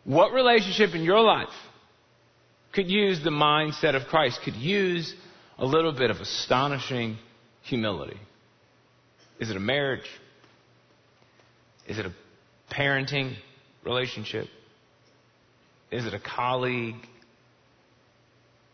What 0.05 0.33
relationship 0.33 0.95
in 0.95 1.03
your 1.03 1.21
life 1.21 1.49
could 2.73 2.89
use 2.89 3.23
the 3.25 3.31
mindset 3.31 3.97
of 3.97 4.07
Christ, 4.07 4.41
could 4.45 4.55
use 4.55 5.13
a 5.59 5.67
little 5.67 5.93
bit 5.93 6.11
of 6.11 6.19
astonishing 6.19 7.19
humility? 7.63 8.19
Is 9.41 9.51
it 9.51 9.57
a 9.57 9.61
marriage? 9.61 10.09
Is 11.89 11.99
it 11.99 12.07
a 12.07 12.13
parenting 12.73 13.35
relationship? 13.85 14.47
Is 15.91 16.07
it 16.07 16.15
a 16.15 16.21
colleague? 16.21 16.95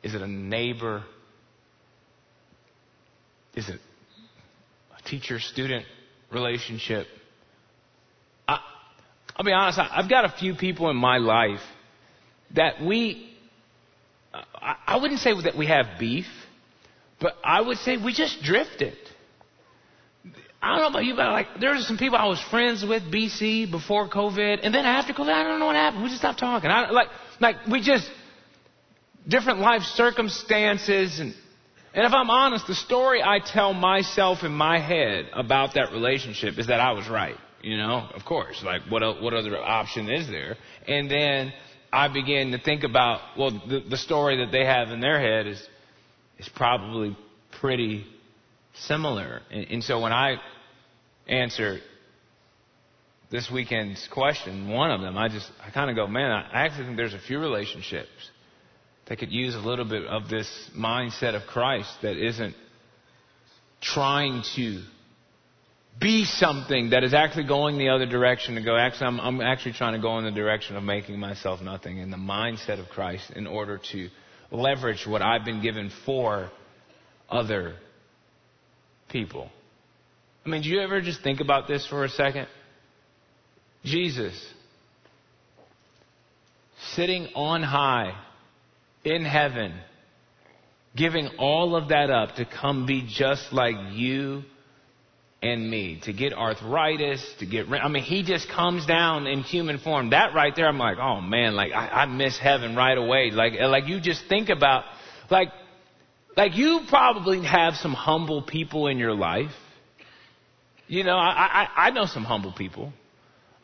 Is 0.03 0.15
it 0.15 0.21
a 0.21 0.29
neighbor? 0.29 1.03
Is 3.57 3.71
it 3.71 3.81
a 4.99 5.09
teacher 5.09 5.41
student 5.41 5.87
relationship? 6.31 7.07
I, 8.47 8.61
will 9.37 9.47
be 9.47 9.53
honest, 9.53 9.79
I, 9.79 9.89
I've 9.93 10.11
got 10.11 10.27
a 10.27 10.35
few 10.39 10.55
people 10.55 10.91
in 10.91 10.97
my 10.97 11.17
life 11.17 11.63
that 12.55 12.83
we, 12.83 13.35
I, 14.35 14.77
I 14.87 14.97
wouldn't 14.99 15.21
say 15.21 15.33
that 15.43 15.57
we 15.57 15.67
have 15.67 15.99
beef, 15.99 16.27
but 17.19 17.35
I 17.43 17.63
would 17.63 17.79
say 17.79 17.97
we 17.97 18.13
just 18.13 18.43
drifted. 18.43 18.97
I 20.61 20.73
don't 20.73 20.81
know 20.81 20.89
about 20.89 21.05
you, 21.05 21.15
but 21.17 21.31
like 21.33 21.47
there 21.61 21.73
there's 21.73 21.87
some 21.87 21.97
people 21.97 22.19
I 22.19 22.27
was 22.27 22.41
friends 22.51 22.85
with 22.85 23.05
BC 23.05 23.71
before 23.71 24.09
COVID, 24.09 24.61
and 24.63 24.75
then 24.75 24.85
after 24.85 25.13
COVID, 25.13 25.33
I 25.33 25.45
don't 25.45 25.61
know 25.61 25.67
what 25.67 25.77
happened. 25.77 26.03
We 26.03 26.09
just 26.09 26.21
stopped 26.21 26.41
talking. 26.41 26.71
I, 26.71 26.91
like, 26.91 27.09
like 27.41 27.57
we 27.71 27.81
just 27.81 28.11
different 29.27 29.61
life 29.61 29.83
circumstances, 29.83 31.21
and 31.21 31.35
and 31.97 32.05
if 32.05 32.13
I'm 32.13 32.29
honest, 32.29 32.67
the 32.67 32.75
story 32.75 33.23
I 33.23 33.39
tell 33.41 33.73
myself 33.73 34.45
in 34.45 34.53
my 34.53 34.79
head 34.79 35.31
about 35.33 35.75
that 35.75 35.93
relationship 35.93 36.59
is 36.59 36.67
that 36.67 36.79
I 36.79 36.93
was 36.93 37.09
right. 37.09 37.37
You 37.63 37.79
know, 37.79 38.09
of 38.15 38.25
course, 38.25 38.63
like 38.63 38.83
what 38.91 39.03
what 39.23 39.33
other 39.33 39.57
option 39.57 40.09
is 40.09 40.29
there? 40.29 40.57
And 40.87 41.11
then 41.11 41.53
I 41.93 42.09
begin 42.09 42.53
to 42.53 42.59
think 42.59 42.85
about 42.85 43.21
well, 43.39 43.51
the, 43.51 43.81
the 43.81 43.97
story 43.97 44.45
that 44.45 44.53
they 44.53 44.65
have 44.65 44.91
in 44.91 45.01
their 45.01 45.19
head 45.19 45.47
is 45.47 45.69
is 46.39 46.49
probably 46.51 47.17
pretty 47.61 48.05
similar. 48.75 49.41
And, 49.51 49.67
and 49.71 49.83
so 49.83 50.01
when 50.01 50.13
I 50.13 50.37
answer 51.27 51.79
this 53.31 53.51
weekend's 53.51 54.07
question, 54.13 54.69
one 54.69 54.91
of 54.91 55.01
them, 55.01 55.17
I 55.17 55.29
just, 55.29 55.51
I 55.67 55.71
kind 55.71 55.91
of 55.91 55.97
go, 55.97 56.07
man, 56.07 56.31
I 56.31 56.67
actually 56.67 56.85
think 56.85 56.97
there's 56.97 57.15
a 57.15 57.19
few 57.19 57.39
relationships 57.39 58.11
that 59.07 59.19
could 59.19 59.33
use 59.33 59.55
a 59.55 59.59
little 59.59 59.85
bit 59.85 60.05
of 60.07 60.29
this 60.29 60.49
mindset 60.77 61.35
of 61.35 61.47
Christ 61.47 61.91
that 62.03 62.17
isn't 62.17 62.55
trying 63.81 64.43
to 64.57 64.83
be 66.01 66.25
something 66.25 66.91
that 66.91 67.05
is 67.05 67.15
actually 67.15 67.47
going 67.47 67.79
the 67.79 67.89
other 67.89 68.07
direction 68.07 68.57
to 68.57 68.63
go. 68.63 68.77
Actually, 68.77 69.07
I'm, 69.07 69.21
I'm 69.21 69.41
actually 69.41 69.73
trying 69.73 69.95
to 69.95 70.01
go 70.01 70.19
in 70.19 70.25
the 70.25 70.31
direction 70.31 70.77
of 70.77 70.83
making 70.83 71.19
myself 71.19 71.61
nothing 71.63 71.99
in 71.99 72.11
the 72.11 72.17
mindset 72.17 72.81
of 72.81 72.89
Christ 72.89 73.31
in 73.35 73.47
order 73.47 73.81
to 73.93 74.09
leverage 74.51 75.07
what 75.07 75.23
I've 75.23 75.45
been 75.45 75.63
given 75.63 75.91
for 76.05 76.51
other 77.31 77.77
people. 79.09 79.51
I 80.45 80.49
mean, 80.49 80.63
do 80.63 80.69
you 80.69 80.81
ever 80.81 81.01
just 81.01 81.23
think 81.23 81.41
about 81.41 81.67
this 81.67 81.87
for 81.87 82.05
a 82.05 82.09
second? 82.09 82.47
Jesus, 83.85 84.35
sitting 86.95 87.29
on 87.35 87.63
high 87.63 88.13
in 89.07 89.25
heaven, 89.25 89.73
giving 90.97 91.29
all 91.39 91.77
of 91.77 91.89
that 91.89 92.11
up 92.11 92.35
to 92.37 92.45
come 92.45 92.87
be 92.87 93.07
just 93.09 93.53
like 93.53 93.77
you 93.93 94.43
and 95.43 95.71
me, 95.71 96.01
to 96.03 96.13
get 96.13 96.33
arthritis, 96.33 97.25
to 97.39 97.47
get, 97.47 97.69
I 97.71 97.89
mean, 97.89 98.03
he 98.03 98.25
just 98.25 98.49
comes 98.49 98.85
down 98.85 99.27
in 99.27 99.43
human 99.43 99.79
form. 99.79 100.11
That 100.11 100.35
right 100.35 100.53
there, 100.57 100.67
I'm 100.67 100.79
like, 100.79 100.99
oh 100.99 101.21
man, 101.21 101.55
like 101.55 101.73
I, 101.73 101.89
I 101.89 102.07
miss 102.07 102.37
heaven 102.37 102.75
right 102.75 102.99
away. 102.99 103.31
Like, 103.31 103.53
like 103.61 103.87
you 103.87 104.01
just 104.01 104.25
think 104.29 104.49
about, 104.49 104.85
like, 105.31 105.49
like 106.37 106.57
you 106.57 106.81
probably 106.89 107.45
have 107.45 107.75
some 107.75 107.93
humble 107.93 108.43
people 108.43 108.89
in 108.89 108.99
your 108.99 109.15
life. 109.15 109.53
You 110.89 111.05
know, 111.05 111.17
I, 111.17 111.69
I, 111.77 111.87
I 111.87 111.91
know 111.91 112.07
some 112.07 112.25
humble 112.25 112.53
people. 112.53 112.93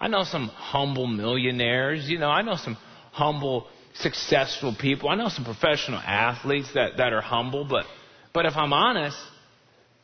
I 0.00 0.08
know 0.08 0.24
some 0.24 0.48
humble 0.48 1.06
millionaires. 1.06 2.08
You 2.08 2.18
know, 2.18 2.28
I 2.28 2.42
know 2.42 2.56
some 2.56 2.76
humble, 3.12 3.66
successful 3.94 4.74
people. 4.78 5.08
I 5.08 5.14
know 5.14 5.28
some 5.28 5.44
professional 5.44 5.98
athletes 5.98 6.72
that, 6.74 6.96
that 6.96 7.12
are 7.12 7.20
humble, 7.20 7.64
but, 7.64 7.84
but 8.32 8.46
if 8.46 8.56
I'm 8.56 8.72
honest, 8.72 9.16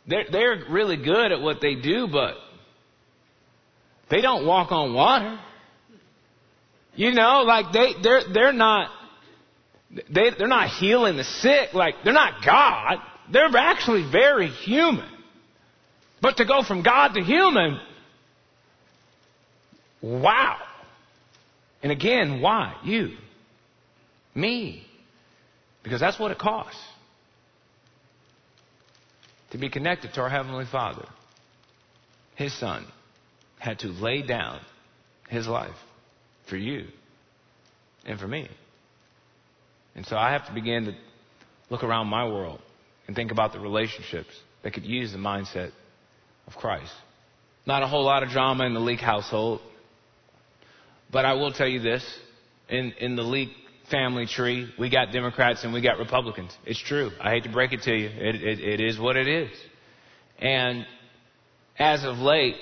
they're, 0.07 0.25
they're 0.31 0.65
really 0.71 0.97
good 0.97 1.33
at 1.33 1.41
what 1.41 1.61
they 1.61 1.75
do, 1.75 2.09
but 2.11 2.35
they 4.11 4.21
don't 4.21 4.47
walk 4.47 4.73
on 4.73 4.95
water. 4.95 5.39
You 6.95 7.13
know, 7.13 7.43
like 7.43 7.73
they, 7.73 7.93
they're, 8.03 8.23
they're 8.33 8.53
not, 8.53 8.91
they, 10.11 10.31
they're 10.37 10.49
not 10.49 10.71
healing 10.71 11.17
the 11.17 11.25
sick. 11.25 11.73
Like, 11.75 11.97
they're 12.05 12.13
not 12.13 12.45
God. 12.45 12.99
They're 13.31 13.49
actually 13.57 14.11
very 14.11 14.49
human. 14.49 15.09
But 16.21 16.39
to 16.39 16.45
go 16.45 16.63
from 16.63 16.83
God 16.83 17.15
to 17.15 17.23
human, 17.23 17.79
wow. 20.03 20.59
And 21.83 21.93
again, 21.93 22.41
why? 22.41 22.75
You. 22.85 23.13
Me. 24.39 24.87
Because 25.83 26.01
that's 26.01 26.19
what 26.19 26.31
it 26.31 26.39
costs 26.39 26.81
to 29.51 29.59
be 29.59 29.69
connected 29.69 30.13
to 30.15 30.21
our 30.21 30.29
Heavenly 30.29 30.67
Father. 30.71 31.07
His 32.37 32.57
Son 32.59 32.87
had 33.59 33.81
to 33.81 33.89
lay 33.89 34.23
down 34.23 34.61
His 35.29 35.49
life 35.49 35.75
for 36.49 36.57
you 36.57 36.87
and 38.07 38.19
for 38.19 38.29
me. 38.29 38.49
And 39.97 40.07
so 40.07 40.17
I 40.17 40.33
have 40.33 40.47
to 40.47 40.55
begin 40.55 40.85
to 40.85 40.93
look 41.71 41.83
around 41.83 42.07
my 42.07 42.25
world 42.25 42.61
and 43.07 43.17
think 43.17 43.33
about 43.33 43.53
the 43.53 43.59
relationships 43.59 44.31
that 44.63 44.73
could 44.73 44.85
use 44.85 45.11
the 45.11 45.19
mindset 45.19 45.73
of 46.47 46.55
Christ. 46.55 46.93
Not 47.67 47.83
a 47.83 47.89
whole 47.89 48.05
lot 48.05 48.23
of 48.23 48.29
drama 48.29 48.65
in 48.67 48.75
the 48.75 48.81
Leak 48.81 49.01
household. 49.01 49.61
But 51.11 51.25
I 51.25 51.33
will 51.33 51.51
tell 51.51 51.67
you 51.67 51.81
this. 51.81 52.05
In, 52.69 52.93
in 53.01 53.17
the 53.17 53.23
Leak 53.23 53.49
family 53.91 54.27
tree, 54.27 54.73
we 54.79 54.91
got 54.91 55.13
Democrats 55.13 55.65
and 55.65 55.73
we 55.73 55.81
got 55.81 55.99
Republicans. 55.99 56.57
It's 56.65 56.81
true. 56.81 57.11
I 57.21 57.31
hate 57.31 57.45
to 57.45 57.53
break 57.53 57.73
it 57.73 57.83
to 57.83 57.95
you. 57.95 58.09
It, 58.09 58.37
it, 58.37 58.61
it 58.61 58.81
is 58.81 58.99
what 58.99 59.17
it 59.17 59.29
is. 59.29 59.51
And 60.39 60.87
as 61.79 62.05
of 62.05 62.19
late, 62.19 62.57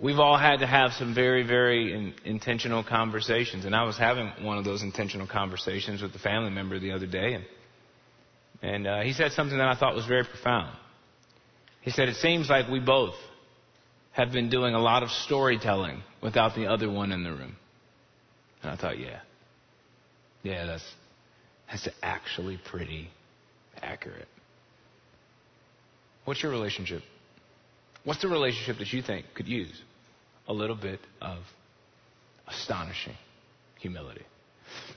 we've 0.00 0.18
all 0.18 0.36
had 0.36 0.60
to 0.60 0.66
have 0.66 0.92
some 0.92 1.14
very, 1.14 1.46
very 1.46 1.94
in, 1.94 2.14
intentional 2.24 2.84
conversations. 2.84 3.64
And 3.64 3.74
I 3.74 3.84
was 3.84 3.96
having 3.96 4.30
one 4.42 4.58
of 4.58 4.64
those 4.64 4.82
intentional 4.82 5.26
conversations 5.26 6.02
with 6.02 6.14
a 6.14 6.18
family 6.18 6.50
member 6.50 6.78
the 6.78 6.92
other 6.92 7.06
day, 7.06 7.34
and 7.34 7.44
and 8.62 8.86
uh, 8.86 9.00
he 9.00 9.12
said 9.12 9.32
something 9.32 9.58
that 9.58 9.66
I 9.66 9.74
thought 9.74 9.94
was 9.94 10.06
very 10.06 10.24
profound. 10.24 10.76
He 11.80 11.90
said, 11.90 12.08
"It 12.08 12.16
seems 12.16 12.48
like 12.48 12.68
we 12.68 12.80
both 12.80 13.14
have 14.12 14.30
been 14.30 14.50
doing 14.50 14.74
a 14.74 14.80
lot 14.80 15.02
of 15.02 15.10
storytelling 15.10 16.02
without 16.22 16.54
the 16.54 16.66
other 16.66 16.90
one 16.90 17.12
in 17.12 17.24
the 17.24 17.30
room." 17.30 17.56
And 18.62 18.70
I 18.70 18.76
thought, 18.76 18.98
yeah, 18.98 19.20
yeah, 20.42 20.66
that's 20.66 20.94
that's 21.70 21.88
actually 22.02 22.58
pretty 22.70 23.10
accurate. 23.80 24.28
What's 26.24 26.42
your 26.42 26.52
relationship? 26.52 27.02
What's 28.04 28.20
the 28.20 28.28
relationship 28.28 28.78
that 28.78 28.92
you 28.92 29.02
think 29.02 29.26
could 29.34 29.48
use 29.48 29.80
a 30.48 30.52
little 30.52 30.76
bit 30.76 31.00
of 31.20 31.38
astonishing 32.48 33.14
humility. 33.80 34.22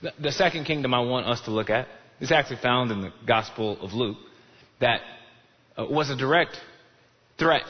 The, 0.01 0.11
the 0.19 0.31
second 0.31 0.65
kingdom 0.65 0.93
I 0.93 0.99
want 1.01 1.27
us 1.27 1.41
to 1.41 1.51
look 1.51 1.69
at 1.69 1.87
is 2.19 2.31
actually 2.31 2.57
found 2.57 2.91
in 2.91 3.01
the 3.01 3.11
Gospel 3.27 3.79
of 3.81 3.93
Luke 3.93 4.17
that 4.79 5.01
uh, 5.77 5.85
was 5.85 6.09
a 6.09 6.15
direct 6.15 6.57
threat 7.37 7.65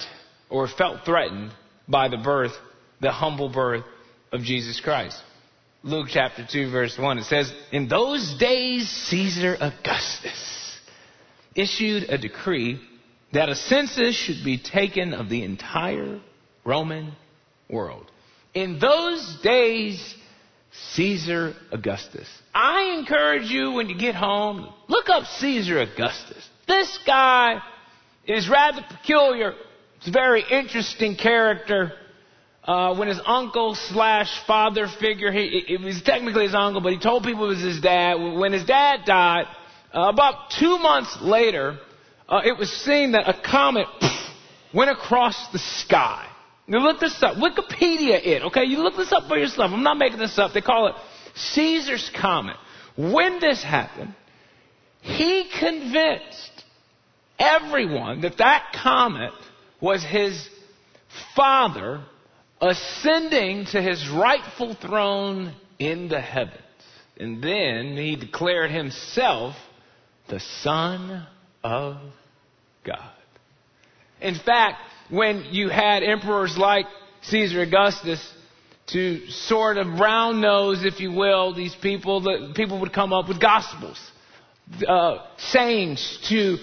or 0.50 0.68
felt 0.68 1.06
threatened 1.06 1.52
by 1.88 2.08
the 2.08 2.18
birth, 2.18 2.54
the 3.02 3.12
humble 3.12 3.50
birth 3.50 3.84
of 4.32 4.42
Jesus 4.42 4.80
Christ. 4.80 5.22
Luke 5.86 6.08
chapter 6.10 6.44
2 6.52 6.72
verse 6.72 6.98
1, 6.98 7.20
it 7.20 7.26
says, 7.26 7.54
In 7.72 7.88
those 7.88 8.34
days 8.40 8.90
Caesar 8.90 9.56
Augustus 9.62 10.80
issued 11.54 12.10
a 12.10 12.18
decree 12.18 12.82
that 13.34 13.50
a 13.50 13.56
census 13.56 14.16
should 14.16 14.44
be 14.44 14.58
taken 14.58 15.14
of 15.14 15.30
the 15.30 15.44
entire 15.44 16.20
Roman 16.66 17.14
world. 17.70 18.10
In 18.56 18.80
those 18.80 19.38
days, 19.44 20.16
Caesar 20.94 21.54
Augustus. 21.72 22.28
I 22.52 22.98
encourage 22.98 23.52
you 23.52 23.74
when 23.74 23.88
you 23.88 23.96
get 23.96 24.16
home, 24.16 24.68
look 24.88 25.08
up 25.10 25.26
Caesar 25.38 25.82
Augustus. 25.82 26.50
This 26.68 26.98
guy 27.06 27.62
is 28.26 28.50
rather 28.50 28.82
peculiar. 28.90 29.54
It's 29.98 30.08
a 30.08 30.12
very 30.12 30.44
interesting 30.50 31.16
character. 31.16 31.94
Uh, 32.66 32.96
when 32.96 33.08
his 33.08 33.20
uncle 33.26 33.76
slash 33.76 34.44
father 34.48 34.88
figure, 35.00 35.32
he, 35.32 35.66
it 35.68 35.82
was 35.82 36.02
technically 36.02 36.46
his 36.46 36.56
uncle, 36.56 36.82
but 36.82 36.92
he 36.92 36.98
told 36.98 37.24
people 37.24 37.46
it 37.46 37.50
was 37.50 37.62
his 37.62 37.80
dad. 37.80 38.16
When 38.16 38.54
his 38.54 38.66
dad 38.66 39.02
died, 39.06 39.46
uh, 39.94 40.10
about 40.10 40.50
two 40.60 40.80
months 40.80 41.16
later, 41.22 41.78
uh, 42.28 42.42
it 42.44 42.58
was 42.58 42.72
seen 42.72 43.12
that 43.12 43.30
a 43.30 43.40
comet 43.40 43.86
went 44.74 44.90
across 44.90 45.36
the 45.54 45.60
sky. 45.60 46.28
You 46.68 46.80
look 46.80 47.00
this 47.00 47.22
up. 47.22 47.36
Wikipedia 47.36 48.26
it, 48.26 48.42
okay? 48.46 48.64
You 48.64 48.80
look 48.80 48.96
this 48.98 49.12
up 49.12 49.28
for 49.28 49.38
yourself. 49.38 49.72
I'm 49.72 49.84
not 49.84 50.00
making 50.00 50.18
this 50.18 50.40
up. 50.40 50.52
They 50.54 50.62
call 50.62 50.88
it 50.88 50.96
Caesar's 51.36 52.10
Comet. 52.20 52.58
When 52.98 53.40
this 53.40 53.64
happened, 53.64 54.16
he 55.02 55.48
convinced 55.60 56.64
everyone 57.38 58.22
that 58.22 58.38
that 58.40 58.76
comet 58.82 59.34
was 59.80 60.04
his 60.04 60.50
father 61.36 62.04
ascending 62.62 63.66
to 63.68 63.82
his 63.82 64.08
rightful 64.10 64.76
throne 64.76 65.54
in 65.80 66.08
the 66.08 66.22
heavens. 66.22 66.62
And 67.18 67.42
then 67.44 67.96
he 67.98 68.16
declared 68.16 68.72
himself 68.72 69.56
the 70.28 70.40
Son 70.40 71.26
of 71.64 71.98
God. 72.84 73.12
In 74.22 74.36
fact, 74.36 74.82
when 75.10 75.46
you 75.52 75.70
had 75.70 76.04
emperors 76.04 76.58
like 76.58 76.86
Caesar 77.24 77.62
Augustus 77.62 78.34
to 78.88 79.28
sort 79.30 79.78
of 79.78 79.98
brown 79.98 80.42
nose, 80.42 80.84
if 80.84 81.00
you 81.00 81.12
will, 81.12 81.54
these 81.54 81.76
people, 81.76 82.22
the 82.22 82.54
people 82.56 82.80
would 82.82 82.94
come 82.94 83.14
up 83.14 83.28
with 83.28 83.40
gospels, 83.40 84.00
uh, 84.88 85.18
sayings 85.38 86.20
to 86.30 86.58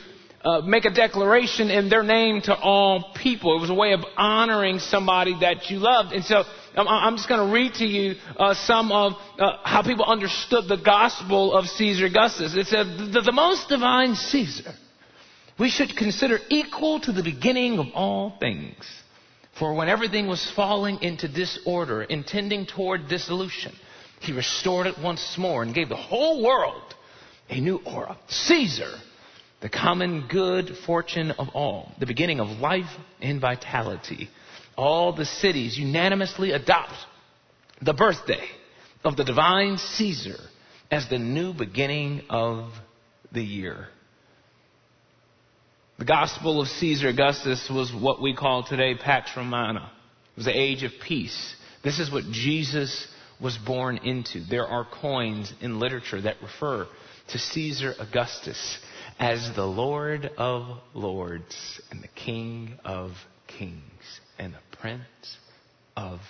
uh, 0.44 0.61
make 0.62 0.85
a 0.85 0.90
declaration 0.90 1.70
in 1.70 1.88
their 1.88 2.02
name 2.02 2.40
to 2.42 2.55
all 2.55 3.12
people. 3.22 3.57
It 3.57 3.61
was 3.61 3.70
a 3.70 3.74
way 3.74 3.92
of 3.92 4.00
honoring 4.16 4.78
somebody 4.78 5.37
that 5.40 5.70
you 5.70 5.78
loved. 5.78 6.12
And 6.12 6.24
so 6.24 6.44
I'm 6.76 7.16
just 7.16 7.28
going 7.28 7.46
to 7.46 7.52
read 7.52 7.74
to 7.74 7.85
you 7.85 8.16
uh, 8.37 8.55
some 8.55 8.90
of 8.90 9.12
uh, 9.38 9.59
how 9.62 9.83
people 9.83 10.05
understood 10.05 10.68
the 10.68 10.83
gospel 10.83 11.55
of 11.55 11.66
Caesar 11.66 12.07
Augustus. 12.07 12.55
It 12.57 12.66
said, 12.66 12.87
the, 13.12 13.20
the 13.20 13.33
most 13.33 13.68
divine 13.68 14.14
Caesar 14.14 14.74
we 15.59 15.70
should 15.70 15.96
consider 15.96 16.38
equal 16.48 16.98
to 17.00 17.12
the 17.12 17.22
beginning 17.22 17.78
of 17.78 17.87
all 17.94 18.37
things. 18.40 18.85
For 19.59 19.74
when 19.74 19.88
everything 19.88 20.26
was 20.26 20.50
falling 20.57 21.02
into 21.02 21.28
disorder, 21.28 22.02
intending 22.02 22.66
toward 22.66 23.09
dissolution, 23.09 23.72
he 24.20 24.33
restored 24.33 24.87
it 24.87 24.98
once 24.98 25.37
more 25.38 25.62
and 25.62 25.74
gave 25.74 25.88
the 25.88 25.96
whole 25.96 26.42
world 26.42 26.94
a 27.50 27.61
new 27.61 27.76
aura. 27.85 28.16
Caesar, 28.28 28.90
the 29.62 29.68
common 29.68 30.27
good 30.29 30.77
fortune 30.85 31.31
of 31.31 31.48
all, 31.55 31.92
the 32.01 32.07
beginning 32.07 32.40
of 32.40 32.48
life 32.59 32.90
and 33.20 33.40
vitality. 33.40 34.29
All 34.77 35.14
the 35.14 35.25
cities 35.25 35.79
unanimously 35.79 36.51
adopt 36.51 36.94
the 37.81 37.94
birthday 37.94 38.44
of 39.05 39.16
the 39.16 39.25
divine 39.25 39.79
Caesar 39.79 40.37
as 40.90 41.09
the 41.09 41.18
new 41.18 41.55
beginning 41.55 42.22
of 42.29 42.72
the 43.31 43.42
year. 43.42 43.87
The 45.98 46.05
Gospel 46.07 46.61
of 46.61 46.66
Caesar 46.66 47.09
Augustus 47.09 47.70
was 47.72 47.94
what 47.94 48.20
we 48.20 48.35
call 48.35 48.64
today 48.64 48.96
Pax 48.96 49.31
Romana. 49.37 49.92
It 50.33 50.38
was 50.38 50.46
the 50.46 50.59
age 50.59 50.83
of 50.83 50.90
peace. 51.07 51.55
This 51.85 52.01
is 52.01 52.11
what 52.11 52.25
Jesus 52.33 53.07
was 53.40 53.57
born 53.59 53.98
into. 53.98 54.40
There 54.40 54.66
are 54.66 54.85
coins 55.01 55.53
in 55.61 55.79
literature 55.79 56.20
that 56.20 56.42
refer 56.42 56.88
to 57.29 57.38
Caesar 57.38 57.94
Augustus 58.01 58.79
as 59.18 59.51
the 59.55 59.64
Lord 59.64 60.31
of 60.37 60.79
Lords 60.94 61.81
and 61.90 62.03
the 62.03 62.09
King 62.09 62.79
of 62.85 63.12
Kings 63.46 64.20
and 64.38 64.55
the 64.55 64.77
Prince 64.79 65.38
of 65.96 66.20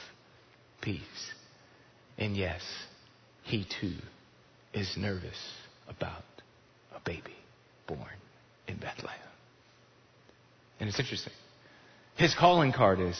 Peace. 0.81 1.01
And 2.18 2.37
yes, 2.37 2.62
he 3.42 3.66
too 3.81 3.97
is 4.73 4.95
nervous 4.97 5.38
about 5.88 6.25
a 6.95 7.01
baby 7.01 7.37
born 7.87 8.01
in 8.68 8.77
Bethlehem. 8.77 9.18
And 10.81 10.88
it's 10.88 10.99
interesting. 10.99 11.33
His 12.16 12.35
calling 12.35 12.73
card 12.73 13.01
is, 13.01 13.18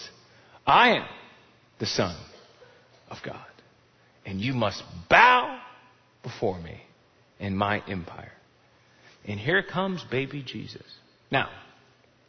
I 0.67 0.97
am 0.97 1.07
the 1.79 1.87
Son 1.87 2.17
of 3.11 3.19
God. 3.25 3.39
And 4.25 4.41
you 4.41 4.53
must 4.53 4.83
bow 5.09 5.61
before 6.23 6.61
me 6.61 6.83
in 7.41 7.57
my 7.57 7.83
empire. 7.89 8.33
And 9.27 9.39
here 9.39 9.63
comes 9.63 10.05
baby 10.11 10.43
Jesus. 10.43 10.83
Now, 11.31 11.49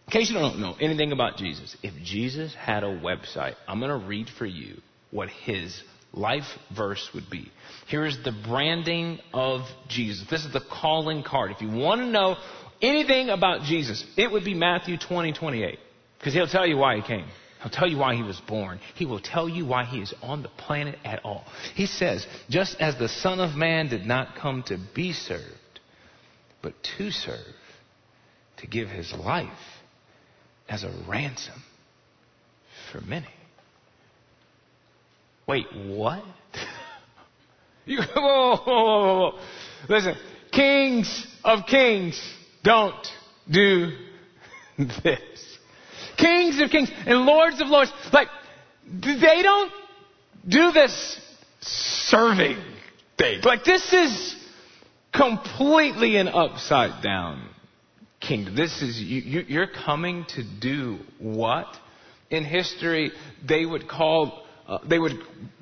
in 0.07 0.11
case 0.11 0.29
you 0.29 0.37
don't 0.37 0.59
know 0.59 0.75
anything 0.79 1.11
about 1.11 1.37
Jesus, 1.37 1.75
if 1.81 1.93
Jesus 2.03 2.53
had 2.53 2.83
a 2.83 2.87
website, 2.87 3.55
I'm 3.67 3.79
going 3.79 3.99
to 3.99 4.07
read 4.07 4.27
for 4.37 4.45
you 4.45 4.81
what 5.11 5.29
his 5.29 5.81
life 6.13 6.45
verse 6.75 7.09
would 7.13 7.29
be. 7.29 7.51
Here's 7.87 8.21
the 8.23 8.31
branding 8.31 9.19
of 9.33 9.61
Jesus. 9.87 10.27
This 10.29 10.45
is 10.45 10.53
the 10.53 10.61
calling 10.61 11.23
card. 11.23 11.51
If 11.51 11.61
you 11.61 11.69
want 11.69 12.01
to 12.01 12.07
know 12.07 12.35
anything 12.81 13.29
about 13.29 13.63
Jesus, 13.63 14.05
it 14.17 14.31
would 14.31 14.43
be 14.43 14.53
Matthew 14.53 14.97
20, 14.97 15.33
28. 15.33 15.79
Because 16.19 16.33
he'll 16.33 16.47
tell 16.47 16.67
you 16.67 16.77
why 16.77 16.97
he 16.97 17.01
came. 17.01 17.25
He'll 17.61 17.71
tell 17.71 17.87
you 17.87 17.97
why 17.97 18.15
he 18.15 18.23
was 18.23 18.39
born. 18.41 18.79
He 18.95 19.05
will 19.05 19.21
tell 19.21 19.47
you 19.47 19.65
why 19.65 19.85
he 19.85 19.99
is 19.99 20.13
on 20.21 20.43
the 20.43 20.49
planet 20.49 20.99
at 21.05 21.23
all. 21.23 21.45
He 21.75 21.85
says, 21.85 22.27
just 22.49 22.75
as 22.79 22.97
the 22.97 23.07
Son 23.07 23.39
of 23.39 23.55
Man 23.55 23.87
did 23.87 24.05
not 24.05 24.35
come 24.35 24.63
to 24.63 24.77
be 24.93 25.13
served, 25.13 25.57
but 26.63 26.73
to 26.97 27.11
serve, 27.11 27.37
to 28.57 28.67
give 28.67 28.87
his 28.87 29.13
life 29.13 29.49
as 30.69 30.83
a 30.83 30.91
ransom 31.07 31.61
for 32.91 33.01
many. 33.01 33.27
Wait, 35.45 35.65
what? 35.75 36.23
you, 37.85 38.01
whoa, 38.15 38.55
whoa, 38.55 38.63
whoa. 38.65 39.39
Listen, 39.89 40.15
kings 40.53 41.27
of 41.43 41.65
kings 41.67 42.19
don't 42.63 43.07
do 43.51 43.91
this. 45.03 45.19
Kings 46.17 46.61
of 46.61 46.69
kings 46.69 46.89
and 47.05 47.25
lords 47.25 47.59
of 47.59 47.67
lords, 47.67 47.91
like, 48.13 48.29
they 48.89 49.41
don't 49.41 49.71
do 50.47 50.71
this 50.71 51.19
serving 51.59 52.57
thing. 53.17 53.41
Like, 53.41 53.65
this 53.65 53.91
is 53.91 54.32
completely 55.13 56.17
an 56.17 56.27
upside 56.27 57.03
down 57.03 57.49
kingdom. 58.19 58.55
This 58.55 58.81
is, 58.81 58.99
you, 58.99 59.43
you're 59.47 59.67
coming 59.67 60.25
to 60.29 60.43
do 60.43 60.99
what? 61.19 61.67
In 62.29 62.43
history, 62.43 63.11
they 63.47 63.65
would 63.65 63.87
call, 63.87 64.43
uh, 64.67 64.79
they 64.87 64.97
would 64.97 65.19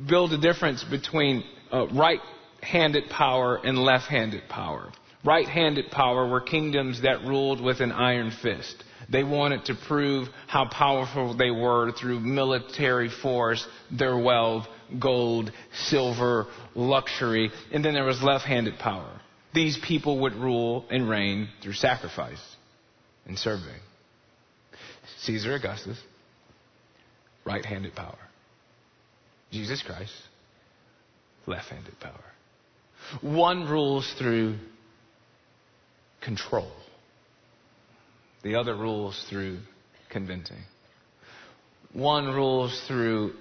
build 0.08 0.32
a 0.34 0.38
difference 0.38 0.84
between 0.84 1.44
uh, 1.72 1.88
right 1.88 2.20
handed 2.62 3.10
power 3.10 3.60
and 3.64 3.78
left 3.78 4.08
handed 4.08 4.48
power. 4.48 4.92
Right 5.24 5.48
handed 5.48 5.92
power 5.92 6.28
were 6.28 6.42
kingdoms 6.42 7.02
that 7.02 7.22
ruled 7.22 7.62
with 7.62 7.80
an 7.80 7.92
iron 7.92 8.32
fist. 8.42 8.84
They 9.10 9.24
wanted 9.24 9.66
to 9.66 9.76
prove 9.88 10.30
how 10.48 10.70
powerful 10.70 11.36
they 11.36 11.52
were 11.52 11.92
through 11.92 12.22
military 12.22 13.10
force, 13.10 13.68
their 13.92 14.18
wealth, 14.18 14.68
gold, 15.00 15.52
silver, 15.74 16.48
luxury, 16.76 17.52
and 17.74 17.84
then 17.84 17.94
there 17.94 18.06
was 18.06 18.24
left 18.24 18.46
handed 18.46 18.80
power. 18.80 19.21
These 19.54 19.80
people 19.86 20.20
would 20.22 20.36
rule 20.36 20.86
and 20.90 21.10
reign 21.10 21.50
through 21.62 21.74
sacrifice 21.74 22.42
and 23.26 23.38
serving. 23.38 23.80
Caesar 25.22 25.56
Augustus, 25.56 25.98
right 27.46 27.66
handed 27.66 27.94
power. 27.96 28.18
Jesus 29.52 29.84
Christ, 29.84 30.14
left 31.46 31.70
handed 31.70 32.00
power. 32.00 32.24
One 33.22 33.68
rules 33.68 34.12
through 34.18 34.58
control. 36.22 36.72
The 38.44 38.56
other 38.56 38.76
rules 38.76 39.24
through 39.30 39.60
convincing. 40.10 40.64
One 41.94 42.28
rules 42.28 42.82
through 42.88 43.34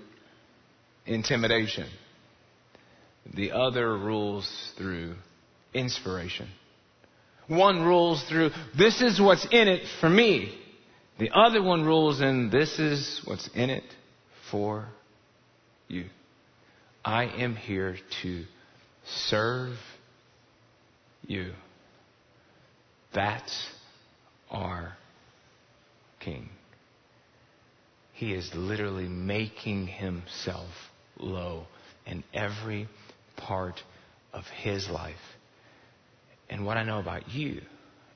intimidation. 1.07 1.88
The 3.33 3.53
other 3.53 3.96
rules 3.96 4.73
through 4.77 5.14
inspiration. 5.74 6.48
One 7.46 7.83
rules 7.83 8.22
through, 8.28 8.50
this 8.76 9.00
is 9.02 9.20
what's 9.20 9.46
in 9.50 9.68
it 9.68 9.83
for 10.00 10.09
me. 10.09 10.56
The 11.18 11.30
other 11.35 11.62
one 11.62 11.85
rules 11.85 12.20
in, 12.20 12.50
this 12.50 12.78
is 12.78 13.20
what's 13.24 13.48
in 13.54 13.70
it 13.70 13.85
for 14.50 14.87
you. 15.88 16.06
I 17.04 17.24
am 17.24 17.56
here 17.56 17.96
to 18.22 18.44
serve 19.28 19.76
you. 21.26 21.52
That's 23.14 23.68
our 24.50 24.96
King. 26.20 26.48
He 28.12 28.35
is 28.35 28.50
literally 28.54 29.09
making 29.09 29.87
himself 29.87 30.68
low, 31.18 31.66
in 32.06 32.24
every 32.35 32.88
part 33.37 33.80
of 34.33 34.44
His 34.62 34.88
life. 34.88 35.16
And 36.50 36.66
what 36.66 36.76
I 36.76 36.82
know 36.82 36.98
about 36.98 37.30
you 37.30 37.62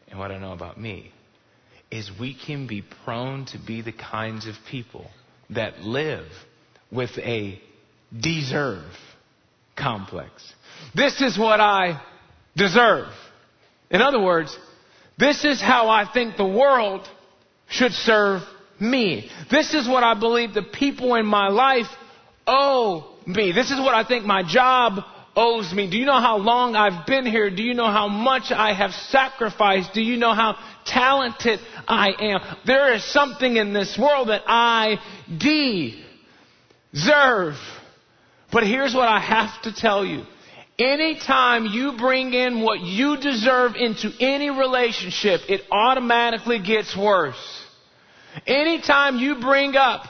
and 0.08 0.18
what 0.18 0.32
I 0.32 0.38
know 0.38 0.52
about 0.52 0.78
me 0.78 1.12
is 1.90 2.10
we 2.18 2.34
can 2.34 2.66
be 2.66 2.82
prone 3.04 3.46
to 3.46 3.58
be 3.64 3.80
the 3.80 3.92
kinds 3.92 4.46
of 4.46 4.54
people 4.68 5.06
that 5.50 5.80
live 5.80 6.26
with 6.90 7.10
a 7.18 7.60
deserve 8.20 8.90
complex. 9.76 10.30
This 10.94 11.20
is 11.22 11.38
what 11.38 11.60
I 11.60 12.02
deserve. 12.56 13.08
In 13.90 14.02
other 14.02 14.20
words, 14.20 14.56
this 15.16 15.44
is 15.44 15.60
how 15.60 15.88
I 15.88 16.10
think 16.12 16.36
the 16.36 16.44
world 16.44 17.06
should 17.68 17.92
serve 17.92 18.42
me. 18.80 19.30
This 19.50 19.74
is 19.74 19.88
what 19.88 20.02
I 20.02 20.18
believe 20.18 20.54
the 20.54 20.62
people 20.62 21.14
in 21.14 21.26
my 21.26 21.48
life 21.48 21.86
owe 22.46 23.16
me. 23.26 23.52
This 23.52 23.70
is 23.70 23.78
what 23.78 23.94
I 23.94 24.04
think 24.04 24.24
my 24.24 24.42
job 24.42 25.04
owes 25.36 25.72
me. 25.72 25.90
Do 25.90 25.96
you 25.96 26.06
know 26.06 26.20
how 26.20 26.38
long 26.38 26.76
I've 26.76 27.06
been 27.06 27.26
here? 27.26 27.50
Do 27.50 27.62
you 27.62 27.74
know 27.74 27.90
how 27.90 28.08
much 28.08 28.50
I 28.50 28.72
have 28.72 28.92
sacrificed? 28.92 29.92
Do 29.92 30.02
you 30.02 30.16
know 30.16 30.34
how 30.34 30.56
talented 30.86 31.60
I 31.88 32.10
am? 32.18 32.40
There 32.66 32.94
is 32.94 33.04
something 33.12 33.56
in 33.56 33.72
this 33.72 33.98
world 33.98 34.28
that 34.28 34.42
I 34.46 34.98
deserve. 36.92 37.54
But 38.52 38.64
here's 38.64 38.94
what 38.94 39.08
I 39.08 39.20
have 39.20 39.62
to 39.62 39.72
tell 39.74 40.04
you. 40.04 40.24
Anytime 40.78 41.66
you 41.66 41.96
bring 41.96 42.34
in 42.34 42.60
what 42.60 42.80
you 42.80 43.16
deserve 43.16 43.76
into 43.76 44.10
any 44.20 44.50
relationship, 44.50 45.42
it 45.48 45.62
automatically 45.70 46.60
gets 46.60 46.96
worse. 46.96 47.62
Anytime 48.46 49.18
you 49.18 49.36
bring 49.36 49.76
up, 49.76 50.06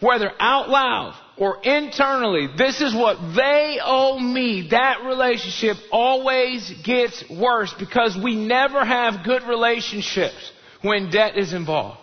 whether 0.00 0.30
out 0.38 0.68
loud 0.68 1.14
or 1.38 1.62
internally, 1.62 2.48
this 2.56 2.80
is 2.80 2.94
what 2.94 3.16
they 3.34 3.78
owe 3.82 4.18
me, 4.18 4.68
that 4.70 5.04
relationship 5.04 5.76
always 5.90 6.72
gets 6.84 7.24
worse 7.30 7.74
because 7.78 8.18
we 8.22 8.36
never 8.36 8.84
have 8.84 9.24
good 9.24 9.42
relationships 9.44 10.52
when 10.82 11.10
debt 11.10 11.38
is 11.38 11.52
involved. 11.52 11.98